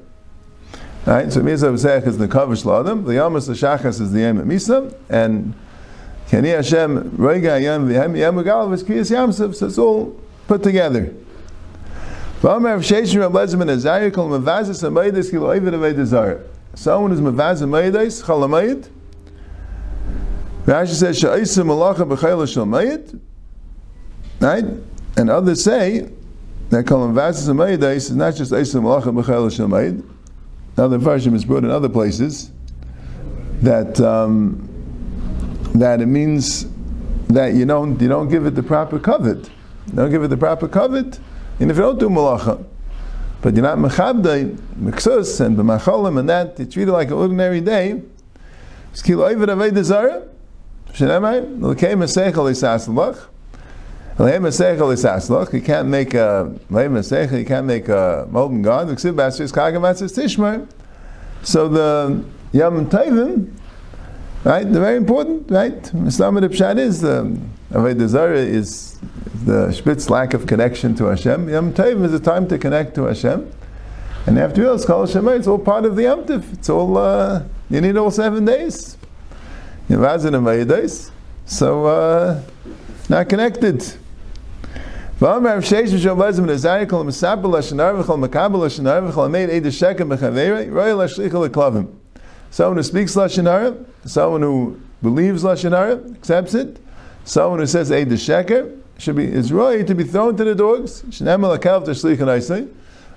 Right, 1.07 1.33
so 1.33 1.41
misa 1.41 1.73
v'sech 1.73 2.05
is 2.09 2.19
the 2.19 2.27
kavish 2.27 2.65
l'adam. 2.65 3.05
V'yamas 3.05 3.49
l'shachas 3.49 4.01
is 4.01 4.11
the 4.11 4.23
yam 4.23 4.39
misa, 4.39 4.93
and 5.09 5.55
kani 6.29 6.53
Hashem 6.57 7.17
rega 7.17 7.61
yam 7.61 7.89
v'yam 7.89 8.19
yam 8.19 8.35
mugalav 8.35 8.75
is 8.75 8.83
kriyas 8.83 9.13
yamsuf. 9.13 9.55
So 9.55 9.67
it's 9.67 9.79
all 9.79 10.21
put 10.49 10.65
together. 10.65 11.15
Someone 12.43 12.73
who's 12.73 12.91
mevaz 12.91 13.55
meides 17.63 18.23
chalamayid. 18.23 18.89
Rashi 20.65 20.89
says 20.89 21.19
she'aisa 21.21 21.63
malacha 21.63 22.05
b'chayla 22.05 22.47
shalmayid. 22.47 23.21
Right, 24.41 24.65
and 25.17 25.31
others 25.31 25.63
say 25.63 26.11
that 26.71 26.85
kol 26.85 27.09
mevaz 27.09 27.49
meides 27.55 27.95
is 27.95 28.17
not 28.17 28.35
just 28.35 28.51
aisa 28.51 28.81
malacha 28.83 29.15
b'chayla 29.15 29.51
shalmayid. 29.51 30.03
Now 30.77 30.89
the 30.89 30.99
version 30.99 31.35
is 31.35 31.45
brought 31.45 31.65
in 31.65 31.71
other 31.71 31.89
places 31.89 32.51
that 33.63 34.01
um, 34.01 34.69
that 35.75 36.01
it 36.01 36.07
means 36.07 36.67
that 37.29 37.55
you 37.55 37.65
don't 37.65 38.01
you 38.01 38.09
don't 38.09 38.29
give 38.29 38.47
it 38.47 38.55
the 38.55 38.63
proper 38.63 38.99
covet. 38.99 39.51
You 39.89 39.93
don't 39.95 40.11
give 40.11 40.23
it 40.23 40.29
the 40.29 40.37
proper 40.37 40.69
covet 40.69 41.19
and 41.59 41.71
if 41.71 41.77
you 41.77 41.83
don't 41.83 41.99
do 41.99 42.11
malacha, 42.11 42.63
but 43.41 43.55
you're 43.55 43.63
not 43.63 43.79
mechabdei, 43.79 44.57
meksus, 44.79 45.41
and 45.41 45.57
b'macholim, 45.57 46.19
and 46.19 46.29
that, 46.29 46.59
you 46.59 46.67
treat 46.67 46.89
it 46.89 46.93
like 46.93 47.09
an 47.09 47.15
ordinary 47.15 47.63
day, 47.63 48.03
it's 48.93 49.01
kilo 49.01 49.27
oivet 49.27 49.49
avei 49.49 49.71
desara, 49.71 50.29
shenemai, 50.93 51.63
l'kei 51.63 51.95
mesechel 51.95 52.51
isaslach, 52.51 53.27
you 54.19 55.61
can't 55.61 55.89
make 55.89 56.15
a, 56.15 56.51
you 56.71 57.45
can't 57.45 57.67
make 57.67 57.89
a 57.89 58.27
molten 58.31 58.63
god, 58.63 58.89
so 61.43 61.69
the 61.69 62.25
Yom 62.53 62.89
Tovim, 62.89 63.53
right, 64.43 64.65
they're 64.65 64.83
very 64.83 64.97
important, 64.97 65.51
right? 65.51 65.95
Islam 66.07 66.37
Pshat 66.37 66.79
is, 66.79 67.03
the 67.03 67.39
Avodah 67.71 68.09
Zarah 68.09 68.39
is 68.39 68.99
the 69.45 69.71
Spitz 69.71 70.09
lack 70.09 70.33
of 70.33 70.47
connection 70.47 70.95
to 70.95 71.05
Hashem. 71.05 71.51
Yom 71.51 71.75
Tov 71.75 72.03
is 72.03 72.15
a 72.15 72.19
time 72.19 72.49
to 72.49 72.57
connect 72.57 72.95
to 72.95 73.03
Hashem. 73.05 73.53
And 74.27 74.39
after 74.39 74.67
all, 74.67 74.77
it's 74.77 74.87
called 74.87 75.11
Shema, 75.11 75.33
it's 75.33 75.47
all 75.47 75.59
part 75.59 75.85
of 75.85 75.95
the 75.95 76.05
Yom 76.05 76.25
Tov. 76.25 76.55
It's 76.55 76.71
all, 76.71 76.97
uh, 76.97 77.43
you 77.69 77.83
need 77.83 77.99
all 77.99 78.11
seven 78.11 78.47
days. 78.47 78.97
And 79.91 80.69
days. 80.69 81.11
So, 81.45 81.85
uh, 81.85 82.43
not 83.11 83.29
connected. 83.29 83.85
ואומר 85.22 85.60
שיש 85.60 85.94
בשום 85.94 86.22
לזם 86.22 86.46
נזאי 86.46 86.86
כל 86.88 87.04
מספר 87.04 87.48
לשנר 87.48 87.96
וכל 88.00 88.18
מקבל 88.18 88.66
לשנר 88.66 89.00
וכל 89.10 89.28
מade 89.28 89.50
אי 89.50 89.60
דשקם 89.60 90.10
בחברי 90.10 90.70
רואי 90.72 90.94
להשליחה 90.94 91.46
לכלבים. 91.46 91.86
Someone 92.52 92.78
who 92.78 92.84
speaks 92.84 93.16
Lashon 93.16 93.46
Hara, 93.46 93.74
someone 94.06 94.42
who 94.42 94.78
believes 95.02 95.42
Lashon 95.44 95.72
Hara, 95.72 96.02
accepts 96.18 96.54
it, 96.54 96.80
someone 97.24 97.60
who 97.60 97.66
says 97.66 97.92
Eid 97.94 98.10
Sheker, 98.10 98.78
should 98.98 99.16
be, 99.16 99.26
is 99.26 99.54
right 99.54 99.88
to 99.88 99.96
be 99.96 100.04
thrown 100.04 100.36
to 100.36 100.44
the 100.44 100.54
dogs. 100.54 101.02
Shneim 101.04 101.42
alakav 101.48 101.86
tashlich 101.86 102.20
and 102.20 102.30
aisei. 102.30 102.68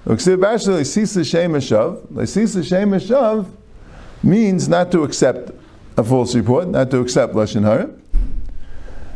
Uksiv 0.07 0.37
bashal 0.37 0.79
leisis 0.79 1.17
l'shem 1.17 1.53
eshav. 1.53 2.07
Leisis 2.13 2.55
l'shem 2.55 2.91
eshav 2.91 3.47
means 4.23 4.69
not 4.69 4.93
to 4.93 5.03
accept 5.03 5.51
a 5.97 6.05
false 6.05 6.35
report, 6.37 6.69
not 6.69 6.91
to 6.93 7.01
accept 7.01 7.35
Lashon 7.35 7.65
Hara. 7.65 7.91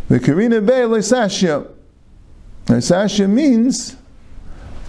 The 0.09 0.19
Karina 0.19 0.61
Bey 0.61 0.83
leisashya. 0.83 1.69
Leisashya 2.68 3.30
means 3.30 3.98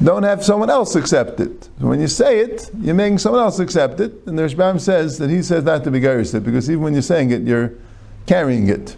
don't 0.02 0.22
have 0.22 0.44
someone 0.44 0.70
else 0.70 0.96
accept 0.96 1.40
it. 1.40 1.68
When 1.78 2.00
you 2.00 2.08
say 2.08 2.40
it, 2.40 2.70
you're 2.80 2.94
making 2.94 3.18
someone 3.18 3.42
else 3.42 3.58
accept 3.58 4.00
it. 4.00 4.12
And 4.26 4.38
the 4.38 4.42
Rashbam 4.42 4.80
says 4.80 5.18
that 5.18 5.30
he 5.30 5.42
says 5.42 5.64
not 5.64 5.84
to 5.84 5.90
be 5.90 5.98
it 5.98 6.44
because 6.44 6.68
even 6.68 6.82
when 6.82 6.92
you're 6.92 7.02
saying 7.02 7.30
it, 7.30 7.42
you're 7.42 7.72
carrying 8.26 8.68
it. 8.68 8.96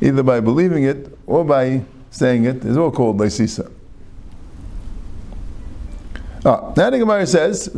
Either 0.00 0.22
by 0.22 0.40
believing 0.40 0.84
it 0.84 1.18
or 1.26 1.44
by 1.44 1.82
saying 2.10 2.44
it. 2.44 2.56
it 2.56 2.64
is 2.64 2.76
all 2.76 2.90
called 2.90 3.18
Leisisa. 3.18 3.70
Ah, 6.46 6.74
now 6.76 6.90
the 6.90 6.98
Gemara 6.98 7.26
says, 7.26 7.70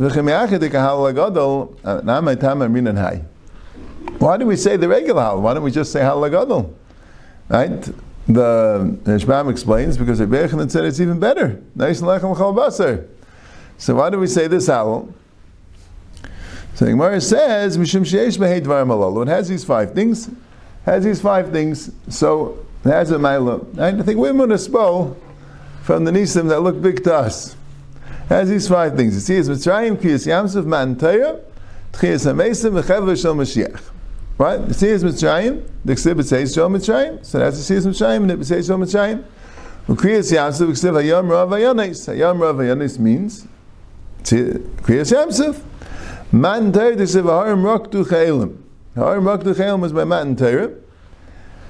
Why 4.19 4.37
do 4.37 4.45
we 4.45 4.55
say 4.57 4.75
the 4.77 4.87
regular 4.87 5.21
hal? 5.21 5.41
Why 5.41 5.53
don't 5.53 5.63
we 5.63 5.71
just 5.71 5.91
say 5.91 6.01
halagadol? 6.01 6.73
Right? 7.47 7.89
The 8.27 8.97
Shmam 9.05 9.49
explains 9.49 9.97
because 9.97 10.19
Rebbe 10.19 10.47
Yechanan 10.47 10.69
said 10.69 10.83
it's 10.83 10.99
even 10.99 11.19
better. 11.19 11.61
So 13.77 13.95
why 13.95 14.09
do 14.09 14.19
we 14.19 14.27
say 14.27 14.47
this 14.47 14.67
halal? 14.67 15.13
So 16.75 16.85
Gemara 16.85 17.21
says, 17.21 17.77
Mishum 17.77 18.01
Sheish 18.01 18.37
Behei 18.37 18.61
Dvarim 18.61 19.21
It 19.23 19.27
has 19.29 19.47
these 19.47 19.63
five 19.63 19.93
things. 19.93 20.29
Has 20.85 21.03
these 21.03 21.21
five 21.21 21.51
things. 21.51 21.91
So 22.09 22.65
it 22.85 22.89
has 22.89 23.11
a 23.11 23.15
Maila. 23.15 23.79
I 23.79 24.03
think 24.03 24.19
we're 24.19 24.33
Munispo 24.33 25.15
from 25.81 26.03
the 26.03 26.11
Nisim 26.11 26.49
that 26.49 26.59
look 26.59 26.81
big 26.81 27.03
to 27.05 27.15
us. 27.15 27.55
Has 28.29 28.49
these 28.49 28.67
five 28.67 28.95
things. 28.95 29.15
It 29.15 29.21
says 29.21 29.49
Mitzrayim 29.49 29.95
Kiyas 29.95 30.27
Yamsuf 30.27 30.65
Man 30.65 30.97
Torah 30.97 31.39
Tchias 31.93 32.31
HaMesim 32.31 32.79
V'Chever 32.79 33.19
Shal 33.19 33.33
Mashiach. 33.33 33.81
Right? 34.37 34.57
The 34.57 34.73
Siyas 34.73 35.03
Mitzrayim, 35.03 35.67
the 35.83 35.93
exhibit 35.93 36.27
says 36.27 36.53
Shal 36.53 36.69
Mitzrayim. 36.69 37.25
So 37.25 37.39
that's 37.39 37.67
the 37.67 37.73
Siyas 37.73 37.87
Mitzrayim, 37.87 38.29
and 38.29 38.31
it 38.31 38.45
says 38.45 38.67
Shal 38.67 38.77
Mitzrayim. 38.77 39.23
Kriyas 39.87 40.31
Yamsuf, 40.31 40.69
exhibit 40.69 41.05
Hayam 41.05 41.29
Rav 41.29 41.49
Hayanis. 41.49 42.13
Hayam 42.13 42.39
Rav 42.39 42.57
Hayanis 42.57 42.99
means 42.99 43.47
Kriyas 44.23 45.11
Yamsuf. 45.11 45.63
Man 46.31 46.71
Torah, 46.73 46.95
the 46.95 47.03
exhibit 47.03 47.31
Harim 47.31 47.63
Raktu 47.63 48.03
Chayelim. 48.05 48.57
Harim 48.95 49.23
Raktu 49.23 49.55
Chayelim 49.55 49.85
is 49.85 49.93
by 49.93 50.03
Matan 50.03 50.35
Torah. 50.35 50.71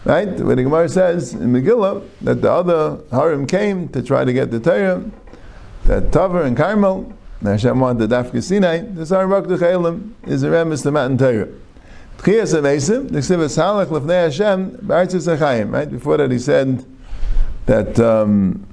Right? 0.04 0.40
When 0.40 0.58
the 0.58 0.64
Gemara 0.64 0.90
says 0.90 1.34
in 1.34 1.54
Megillah 1.54 2.08
that 2.22 2.42
the 2.42 2.52
other 2.52 3.00
Harim 3.12 3.46
came 3.46 3.88
to 3.90 4.02
try 4.02 4.26
to 4.26 4.34
get 4.34 4.52
the 4.52 4.60
Torah, 4.60 5.04
that 5.86 6.12
Tavar 6.12 6.44
and 6.46 6.58
Carmel, 6.58 7.14
Hashem 7.44 7.80
wanted 7.80 8.10
the 8.10 8.16
Dafka 8.16 8.42
Sinai, 8.42 8.80
this 8.80 9.10
Harim 9.10 9.30
Raktu 9.30 9.58
Chayelim 9.58 10.14
is 10.28 10.44
a 10.44 10.48
remes 10.48 10.82
to 10.84 10.92
Matan 10.92 11.18
Torah. 11.18 11.48
Tchiyas 12.18 12.60
Amesim, 12.60 13.10
the 13.10 13.20
Ksiv 13.20 13.38
Salach 13.46 13.88
Lefnei 13.88 14.24
Hashem, 14.24 14.72
B'artzis 14.78 15.38
Achayim, 15.38 15.72
right? 15.72 15.90
Before 15.90 16.18
that 16.18 16.32
he 16.32 16.40
said 16.40 16.84
that, 17.68 18.00
um, 18.00 18.66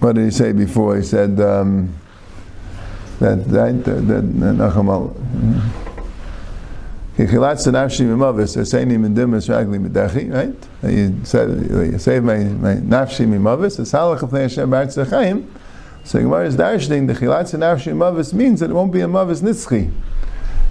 what 0.00 0.16
did 0.16 0.24
he 0.24 0.30
say 0.30 0.52
before? 0.52 0.96
He 0.96 1.02
said 1.02 1.40
um, 1.40 1.94
that, 3.20 3.38
right, 3.46 3.84
that, 3.84 4.08
that 4.08 4.24
Nachamal, 4.24 5.14
Kichilatz 7.16 7.70
nafshi 7.70 8.06
mimavis, 8.06 8.56
Eseni 8.56 8.98
mindimus 8.98 9.48
ragli 9.48 9.78
midachi, 9.78 10.32
right? 10.32 10.90
He 10.90 11.24
said, 11.24 12.00
save 12.00 12.24
my, 12.24 12.38
my 12.38 12.74
nafshi 12.74 13.26
mimavis, 13.26 13.78
it's 13.78 13.92
halach 13.92 14.18
lefnei 14.18 14.42
Hashem 14.42 14.68
b'artzis 14.68 15.06
Achayim. 15.06 15.46
So 16.04 16.18
Gemara 16.18 16.46
is 16.46 16.56
darshaning, 16.56 17.06
the 17.06 17.14
chilatz 17.14 17.56
nafshi 17.56 17.92
mimavis 17.92 18.34
means 18.34 18.58
that 18.58 18.70
it 18.70 18.72
won't 18.72 18.92
be 18.92 19.00
a 19.00 19.08
mavis 19.08 19.40
nitzchi, 19.40 19.92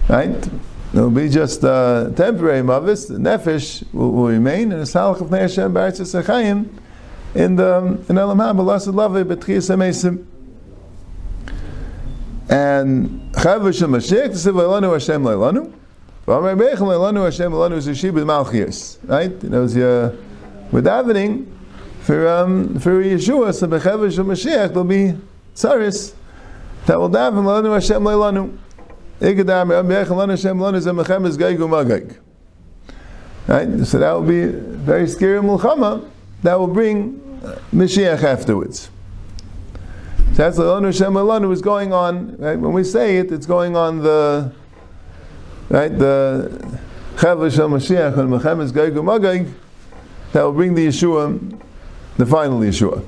right? 0.10 0.50
It'll 0.94 1.10
be 1.10 1.30
just 1.30 1.64
uh, 1.64 2.10
temporary 2.16 2.62
mavis. 2.62 3.06
The 3.06 3.16
nefesh 3.16 3.84
will, 3.94 4.12
will 4.12 4.28
remain, 4.28 4.74
and 4.74 4.82
the 4.82 4.86
salach 4.86 5.22
of 5.22 5.30
Hashem 5.30 5.74
b'aretz 5.74 6.22
Echayim 6.22 6.68
in 7.34 7.56
the 7.56 8.04
in 8.10 8.18
Elam 8.18 8.38
Haba 8.40 8.60
Lasad 8.60 8.94
Lave 8.94 9.26
Betchias 9.26 9.74
Amesim. 9.74 10.26
And 12.50 13.32
Chav 13.32 13.64
Hashem 13.66 13.90
Mashiach 13.90 14.32
to 14.32 14.38
say 14.38 14.50
Leilanu 14.50 14.92
Hashem 14.92 15.24
Leilanu. 15.24 15.72
V'amar 16.28 16.60
Beichem 16.60 16.80
Leilanu 16.80 17.24
Hashem 17.24 17.54
Leilanu 17.54 17.78
is 17.78 17.88
Yeshib 17.88 18.12
Malchias. 18.26 18.98
Right? 19.08 19.32
You 19.44 19.50
know, 19.50 19.64
uh, 19.64 20.14
we're 20.74 20.82
davening 20.82 21.48
for 22.02 22.28
um, 22.28 22.80
for 22.80 23.02
Yeshua. 23.02 23.54
So 23.54 23.68
Bechav 23.68 24.04
Hashem 24.04 24.26
Mashiach 24.26 24.68
there'll 24.70 24.84
be 24.84 25.18
tzaris 25.56 26.14
that 26.86 27.00
will 27.00 27.10
daven 27.10 27.46
Leilanu 27.46 27.74
Hashem 27.76 28.04
Leilanu. 28.04 28.58
Right? 33.48 33.86
So 33.86 34.00
that 34.00 34.12
will 34.14 34.22
be 34.24 34.46
very 34.46 35.08
scary 35.08 35.40
mulchama 35.42 36.10
that 36.42 36.60
will 36.60 36.68
bring 36.68 37.22
uh, 37.44 37.60
Mashiach 37.72 38.24
afterwards. 38.24 38.90
So 40.34 40.38
that's 40.38 40.58
the 40.58 40.64
Elonu 40.64 40.98
Shem 40.98 41.14
Elonu 41.14 41.54
is 41.54 41.62
going 41.62 41.94
on, 41.94 42.36
right? 42.38 42.58
When 42.58 42.74
we 42.74 42.84
say 42.84 43.18
it, 43.18 43.32
it's 43.32 43.46
going 43.46 43.76
on 43.76 44.00
the 44.00 44.52
right, 45.70 45.96
the 45.96 46.50
Chav 47.16 47.54
Shem 47.54 47.70
Mashiach 47.72 48.18
and 48.18 48.30
Mechemes 48.32 48.72
Geigu 48.72 49.04
Magag 49.04 49.52
that 50.32 50.42
will 50.42 50.54
bring 50.54 50.74
the 50.74 50.88
Yeshua, 50.88 51.60
the 52.18 52.26
final 52.26 52.60
Yeshua. 52.60 53.06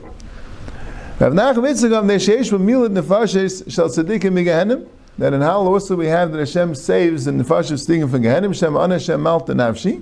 Rav 1.19 1.33
Nachum 1.33 1.63
Yitzchak, 1.63 2.03
Nesheish 2.05 2.51
Milat 2.59 2.93
Nefashes 2.93 3.71
Shal 3.71 3.89
Tzadikim 3.89 4.33
Migehenim 4.33 4.87
that 5.17 5.33
in 5.33 5.41
Hal 5.41 5.67
also 5.67 5.95
we 5.95 6.07
have 6.07 6.31
that 6.31 6.39
Hashem 6.39 6.75
saves 6.75 7.27
in 7.27 7.37
the 7.37 7.43
Fashiv 7.43 7.79
stinging 7.79 8.07
from 8.09 8.23
Gehenim, 8.23 8.57
Shem 8.57 8.75
An 8.75 8.91
Hashem 8.91 9.21
Malta 9.21 9.53
Nafshi, 9.53 10.01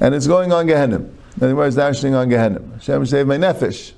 and 0.00 0.14
it's 0.14 0.26
going 0.26 0.52
on 0.52 0.66
Gehenim. 0.66 1.12
In 1.36 1.42
other 1.42 1.56
words, 1.56 1.76
dashing 1.76 2.14
on 2.14 2.28
Gehenim. 2.28 2.74
Hashem 2.74 3.06
saved 3.06 3.28
my 3.28 3.36
nefesh. 3.36 3.92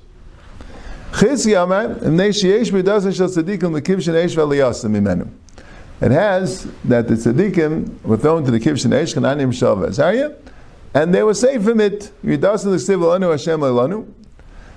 It 5.99 6.11
has 6.11 6.63
that 6.83 7.07
the 7.07 7.13
tzaddikim 7.15 8.03
were 8.03 8.17
thrown 8.17 8.43
to 8.43 8.51
the 8.51 8.59
kiv 8.59 8.73
shenesh 8.73 9.15
chananim 9.15 9.53
shal 9.53 9.77
v'azarya, 9.77 10.35
and 10.93 11.15
they 11.15 11.23
were 11.23 11.33
saved 11.33 11.63
from 11.63 11.79
it. 11.79 12.11
Yidasan 12.23 12.65
l'ksiv 12.65 13.01
l'anu 13.01 13.29
Hashem 13.31 13.61
l'anu. 13.61 14.05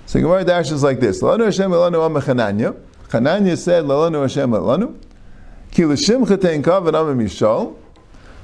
So 0.06 0.20
Gemara 0.20 0.44
Dash 0.44 0.70
is 0.70 0.82
like 0.82 1.00
this: 1.00 1.20
L'anu 1.20 1.44
Hashem 1.44 1.70
l'anu 1.70 2.00
am 2.02 2.14
Chananya. 2.14 2.74
Chananya 3.08 3.58
said 3.58 3.84
l'anu 3.84 4.22
Hashem 4.22 4.52
l'anu. 4.52 4.96
Ki 5.70 5.84
l'shimcha 5.84 6.40
tein 6.40 6.62
kavan 6.62 6.88
amar 6.88 7.14
mishal. 7.14 7.76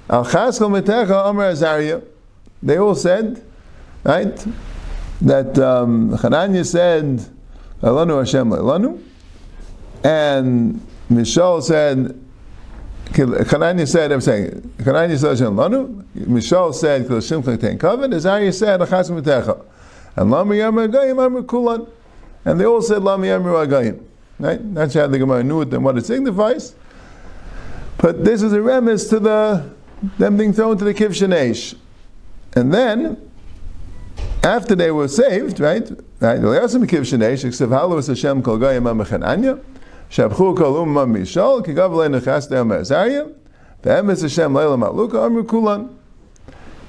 Al 0.09 0.25
chaschal 0.25 0.71
metecha 0.71 1.29
amar 1.29 1.47
azariah. 1.51 2.03
They 2.63 2.79
all 2.79 2.95
said, 2.95 3.45
right, 4.03 4.47
that 5.21 5.59
um, 5.59 6.17
said, 6.65 7.25
Elanu 7.83 8.19
Hashem 8.19 8.51
Elanu, 8.51 9.03
and 10.03 10.81
Mishal 11.11 11.63
said, 11.63 12.19
Hananya 13.13 13.87
said, 13.87 14.13
I'm 14.13 14.21
saying, 14.21 14.75
Hananya 14.79 15.19
said 15.19 15.39
Hashem 15.39 15.55
Elanu, 15.55 16.05
Mishal 16.17 16.75
said, 16.75 17.07
Kil 17.07 17.19
Shimcha 17.19 17.61
Tein 17.61 17.79
Kavan, 17.79 18.15
Azariah 18.15 18.53
said, 18.53 18.81
Achas 18.81 19.11
Metecha. 19.11 19.65
And 20.17 20.31
Lama 20.31 20.55
Yamar 20.55 20.89
Agayim 20.89 21.25
Amar 21.25 21.43
Kulan. 21.43 21.87
And 22.45 22.59
they 22.59 22.65
all 22.65 22.83
said, 22.83 23.03
Lama 23.03 23.27
Yamar 23.27 23.67
Agayim. 23.67 24.03
Right? 24.39 24.75
That's 24.75 24.95
how 24.95 25.07
the 25.07 25.19
Gemara 25.19 25.43
knew 25.45 25.63
it 25.63 25.73
and 25.73 25.85
what 25.85 25.97
it 25.99 26.07
signifies. 26.07 26.75
But 27.99 28.25
this 28.25 28.43
is 28.43 28.53
a 28.53 28.61
remiss 28.61 29.09
to 29.09 29.19
the 29.21 29.77
them 30.19 30.37
being 30.37 30.53
thrown 30.53 30.77
to 30.79 30.85
the 30.85 30.95
Kiv 30.95 31.11
Shanesh. 31.11 31.75
And 32.55 32.73
then, 32.73 33.31
after 34.43 34.75
they 34.75 34.91
were 34.91 35.09
saved, 35.09 35.61
right? 35.61 35.89
Right? 36.21 36.41
Hashem 36.41 36.87
kol 36.87 36.99
gayim 38.59 39.63
Shabchu 40.11 40.57
kol 40.57 40.87
mishal, 40.87 41.65
ki 41.65 41.73
gav 41.75 41.93
Hashem 44.23 44.57
amru 44.57 45.45
kulan. 45.45 45.99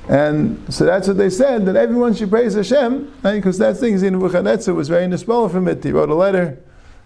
And 0.10 0.74
so 0.74 0.86
that's 0.86 1.08
what 1.10 1.18
they 1.18 1.30
said, 1.30 1.66
that 1.66 1.76
everyone 1.76 2.14
should 2.14 2.30
praise 2.30 2.54
Hashem, 2.54 3.14
right? 3.24 3.36
because 3.36 3.58
that 3.58 3.76
thing, 3.76 4.00
Nebuchadnezzar 4.00 4.74
was 4.74 4.88
very 4.88 5.06
nispel 5.06 5.52
from 5.52 5.68
it. 5.68 5.84
He 5.84 5.92
wrote 5.92 6.10
a 6.10 6.16
letter, 6.16 6.58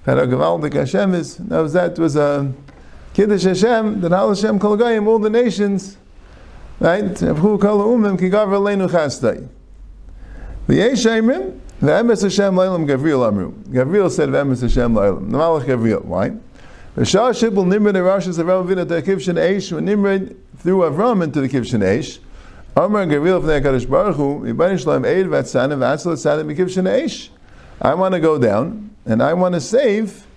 that 0.06 0.72
Hashem 0.74 1.16
is, 1.16 1.38
that 1.38 1.72
that 1.74 1.98
was 1.98 2.16
a, 2.16 2.54
Kiddush 3.13 3.43
Hashem, 3.43 4.02
that 4.02 4.12
Hal 4.12 4.30
Hashem 4.30 4.60
Kol 4.60 4.78
Goyim, 4.78 5.08
all 5.08 5.19
the 5.19 5.30
nations, 5.30 5.97
right? 6.80 7.04
Avchu 7.04 7.60
Kol 7.60 7.80
Umim, 7.86 8.17
Ki 8.17 8.30
Gav 8.30 8.47
Aleinu 8.47 8.89
Chastai. 8.89 9.47
V'yesh 10.67 11.06
Eimrim, 11.06 11.60
Ve'emes 11.82 12.21
Hashem 12.21 12.54
La'ilam 12.54 12.88
Gavriel 12.88 13.28
Amru. 13.28 13.52
Gavriel 13.69 14.10
said 14.10 14.30
Ve'emes 14.30 14.62
Hashem 14.62 14.93
La'ilam. 14.93 15.32
The 15.32 15.38
Malach 15.38 15.65
Gavriel. 15.65 16.06
Why? 16.06 16.30
V'shah 16.95 17.32
Shibul 17.32 17.67
Nimrod 17.67 17.95
Erashis 17.95 18.38
Avram 18.41 18.65
Avinu 18.67 18.88
to 18.88 19.02
Kivshin 19.02 19.36
Eish 19.36 19.71
when 19.74 19.86
Nimrod 19.86 20.36
threw 20.60 20.80
Avram 20.80 21.24
into 21.24 21.41
the 21.41 21.50
Kivshin 21.50 21.80
Eish. 21.80 22.19
Amar 22.78 23.06
Gavriel 23.08 23.41
V'nei 23.41 23.62
HaKadosh 23.62 23.89
Baruch 23.89 24.15
Hu 24.15 24.41
Yibani 24.41 24.80
Shalom 24.80 25.04
Eid 25.04 25.26
V'atzana 25.26 25.76
V'atzal 25.78 26.13
Tzana 26.13 26.45
B'Kivshin 26.45 26.84
Eish. 26.84 27.30
I 27.82 27.93
want 27.95 28.13
to 28.13 28.19
go 28.19 28.38
down 28.38 28.91
and 29.06 29.24
I 29.24 29.34
want 29.34 29.56
to 29.56 29.62
save 29.62 30.28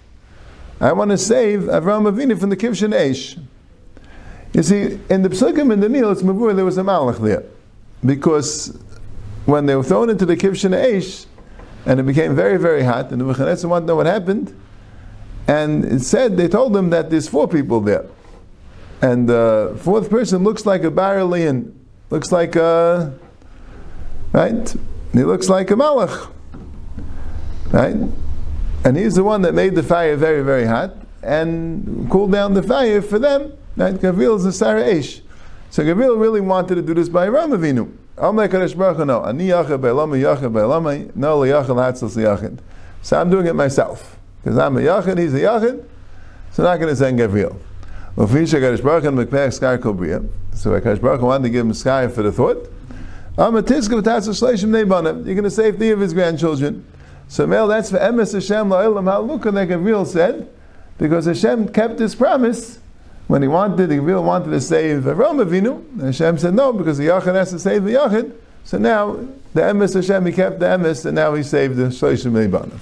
I 0.81 0.93
want 0.93 1.11
to 1.13 1.19
save 1.19 1.61
Avram 1.61 2.11
Avinu 2.11 2.39
from 2.39 2.51
the 2.51 2.57
Kivshin 2.57 2.93
Eish. 2.93 3.39
You 4.53 4.63
see, 4.63 4.99
in 5.09 5.23
the 5.23 5.29
Psukim 5.29 5.73
in 5.73 5.81
the 5.81 5.89
Nil, 5.89 6.11
it's 6.11 6.23
Mavur, 6.23 6.55
there 6.55 6.65
was 6.65 6.79
a 6.79 6.83
Malach 6.83 7.21
there. 7.21 7.45
Because 8.05 8.77
when 9.47 9.67
they 9.67 9.75
were 9.77 9.83
thrown 9.83 10.11
into 10.11 10.27
the 10.27 10.37
Kivshin 10.37 10.71
Eish, 10.71 11.27
and 11.87 12.01
it 12.01 12.05
became 12.05 12.35
very, 12.35 12.59
very 12.59 12.83
hot, 12.83 13.11
and 13.11 13.21
the 13.21 13.25
Nebuchadnezzar 13.25 13.71
wanted 13.71 13.87
to 13.87 13.87
know 13.89 13.97
what 13.97 14.07
happened, 14.07 14.59
and 15.47 15.85
it 15.85 16.01
said, 16.01 16.37
they 16.37 16.49
told 16.49 16.73
them 16.73 16.91
that 16.91 17.11
there's 17.11 17.29
four 17.29 17.47
people 17.47 17.81
there. 17.81 18.07
And 19.03 19.29
the 19.29 19.79
fourth 19.83 20.09
person 20.09 20.45
looks 20.45 20.65
like 20.65 20.83
a 20.85 20.91
bar 20.91 21.17
elahin, 21.17 21.75
looks 22.11 22.33
like 22.33 22.57
a, 22.57 23.13
right? 24.33 24.75
He 25.13 25.25
looks 25.25 25.49
like 25.49 25.71
a 25.71 25.75
Malach, 25.75 26.31
right? 27.71 27.97
And 28.85 28.97
he's 28.97 29.15
the 29.15 29.25
one 29.25 29.43
that 29.43 29.55
made 29.55 29.75
the 29.75 29.83
fire 29.83 30.15
very, 30.17 30.43
very 30.43 30.67
hot 30.67 30.95
and 31.23 32.09
cooled 32.11 32.33
down 32.33 32.53
the 32.53 32.63
fire 32.63 33.01
for 33.01 33.19
them. 33.19 33.53
Right? 33.77 33.95
Gavril 33.95 34.37
is 34.37 34.45
a 34.45 34.53
Sarah. 34.53 35.03
So 35.71 35.83
Gavril 35.83 36.21
really 36.21 36.43
wanted 36.43 36.75
to 36.77 36.83
do 36.83 36.93
this 36.95 37.09
by 37.09 37.27
Ram 37.27 37.51
Avinu. 37.51 37.91
So 43.03 43.21
I'm 43.21 43.31
doing 43.31 43.47
it 43.47 43.55
myself. 43.55 44.19
Because 44.43 44.59
I'm 44.59 44.77
a 44.77 44.81
yachid, 44.81 45.19
he's 45.19 45.35
a 45.35 45.41
yachid, 45.41 45.85
so 46.53 46.63
I'm 46.63 46.71
not 46.71 46.77
going 46.77 46.91
to 46.91 46.97
send 46.97 47.19
Gavril. 47.19 47.57
So 48.17 48.27
Kadosh 48.27 48.83
Baruch 51.01 51.21
Hu 51.21 51.27
wanted 51.27 51.43
to 51.43 51.51
give 51.51 51.67
him 51.67 51.75
sky 51.75 52.07
for 52.07 52.23
the 52.23 52.31
thought. 52.31 52.71
You're 53.37 53.51
going 53.51 53.65
to 55.43 55.51
save 55.51 55.77
three 55.77 55.91
of 55.91 55.99
his 55.99 56.15
grandchildren. 56.15 56.85
So, 57.29 57.47
Mel, 57.47 57.67
that's 57.67 57.91
for 57.91 57.99
Emes 57.99 58.33
Hashem 58.33 58.69
La'ilam 58.69 59.05
Haluka, 59.05 59.53
like 59.53 59.69
Gavril 59.69 60.07
said, 60.07 60.49
because 60.99 61.27
Hashem 61.27 61.69
kept 61.69 61.99
his 61.99 62.15
promise 62.15 62.79
when 63.27 63.43
he 63.43 63.49
wanted, 63.49 63.91
Gavril 63.91 64.23
wanted 64.23 64.51
to 64.51 64.61
save 64.61 65.05
the 65.05 65.15
Avinu. 65.15 66.01
Hashem 66.01 66.39
said 66.39 66.55
no, 66.55 66.73
because 66.73 66.99
the 66.99 67.07
Yachid 67.07 67.35
has 67.35 67.51
to 67.51 67.59
save 67.59 67.85
the 67.85 67.95
Yachid. 67.95 68.33
So 68.65 68.79
now, 68.79 69.15
the 69.53 69.63
Emes 69.63 69.95
Hashem, 69.95 70.27
he 70.27 70.33
kept 70.33 70.59
the 70.59 70.67
Emes, 70.67 71.05
and 71.05 71.15
now 71.15 71.35
he 71.35 71.43
saved 71.43 71.77
the 71.77 71.85
Shloshim 71.85 72.33
Leibanav. 72.33 72.81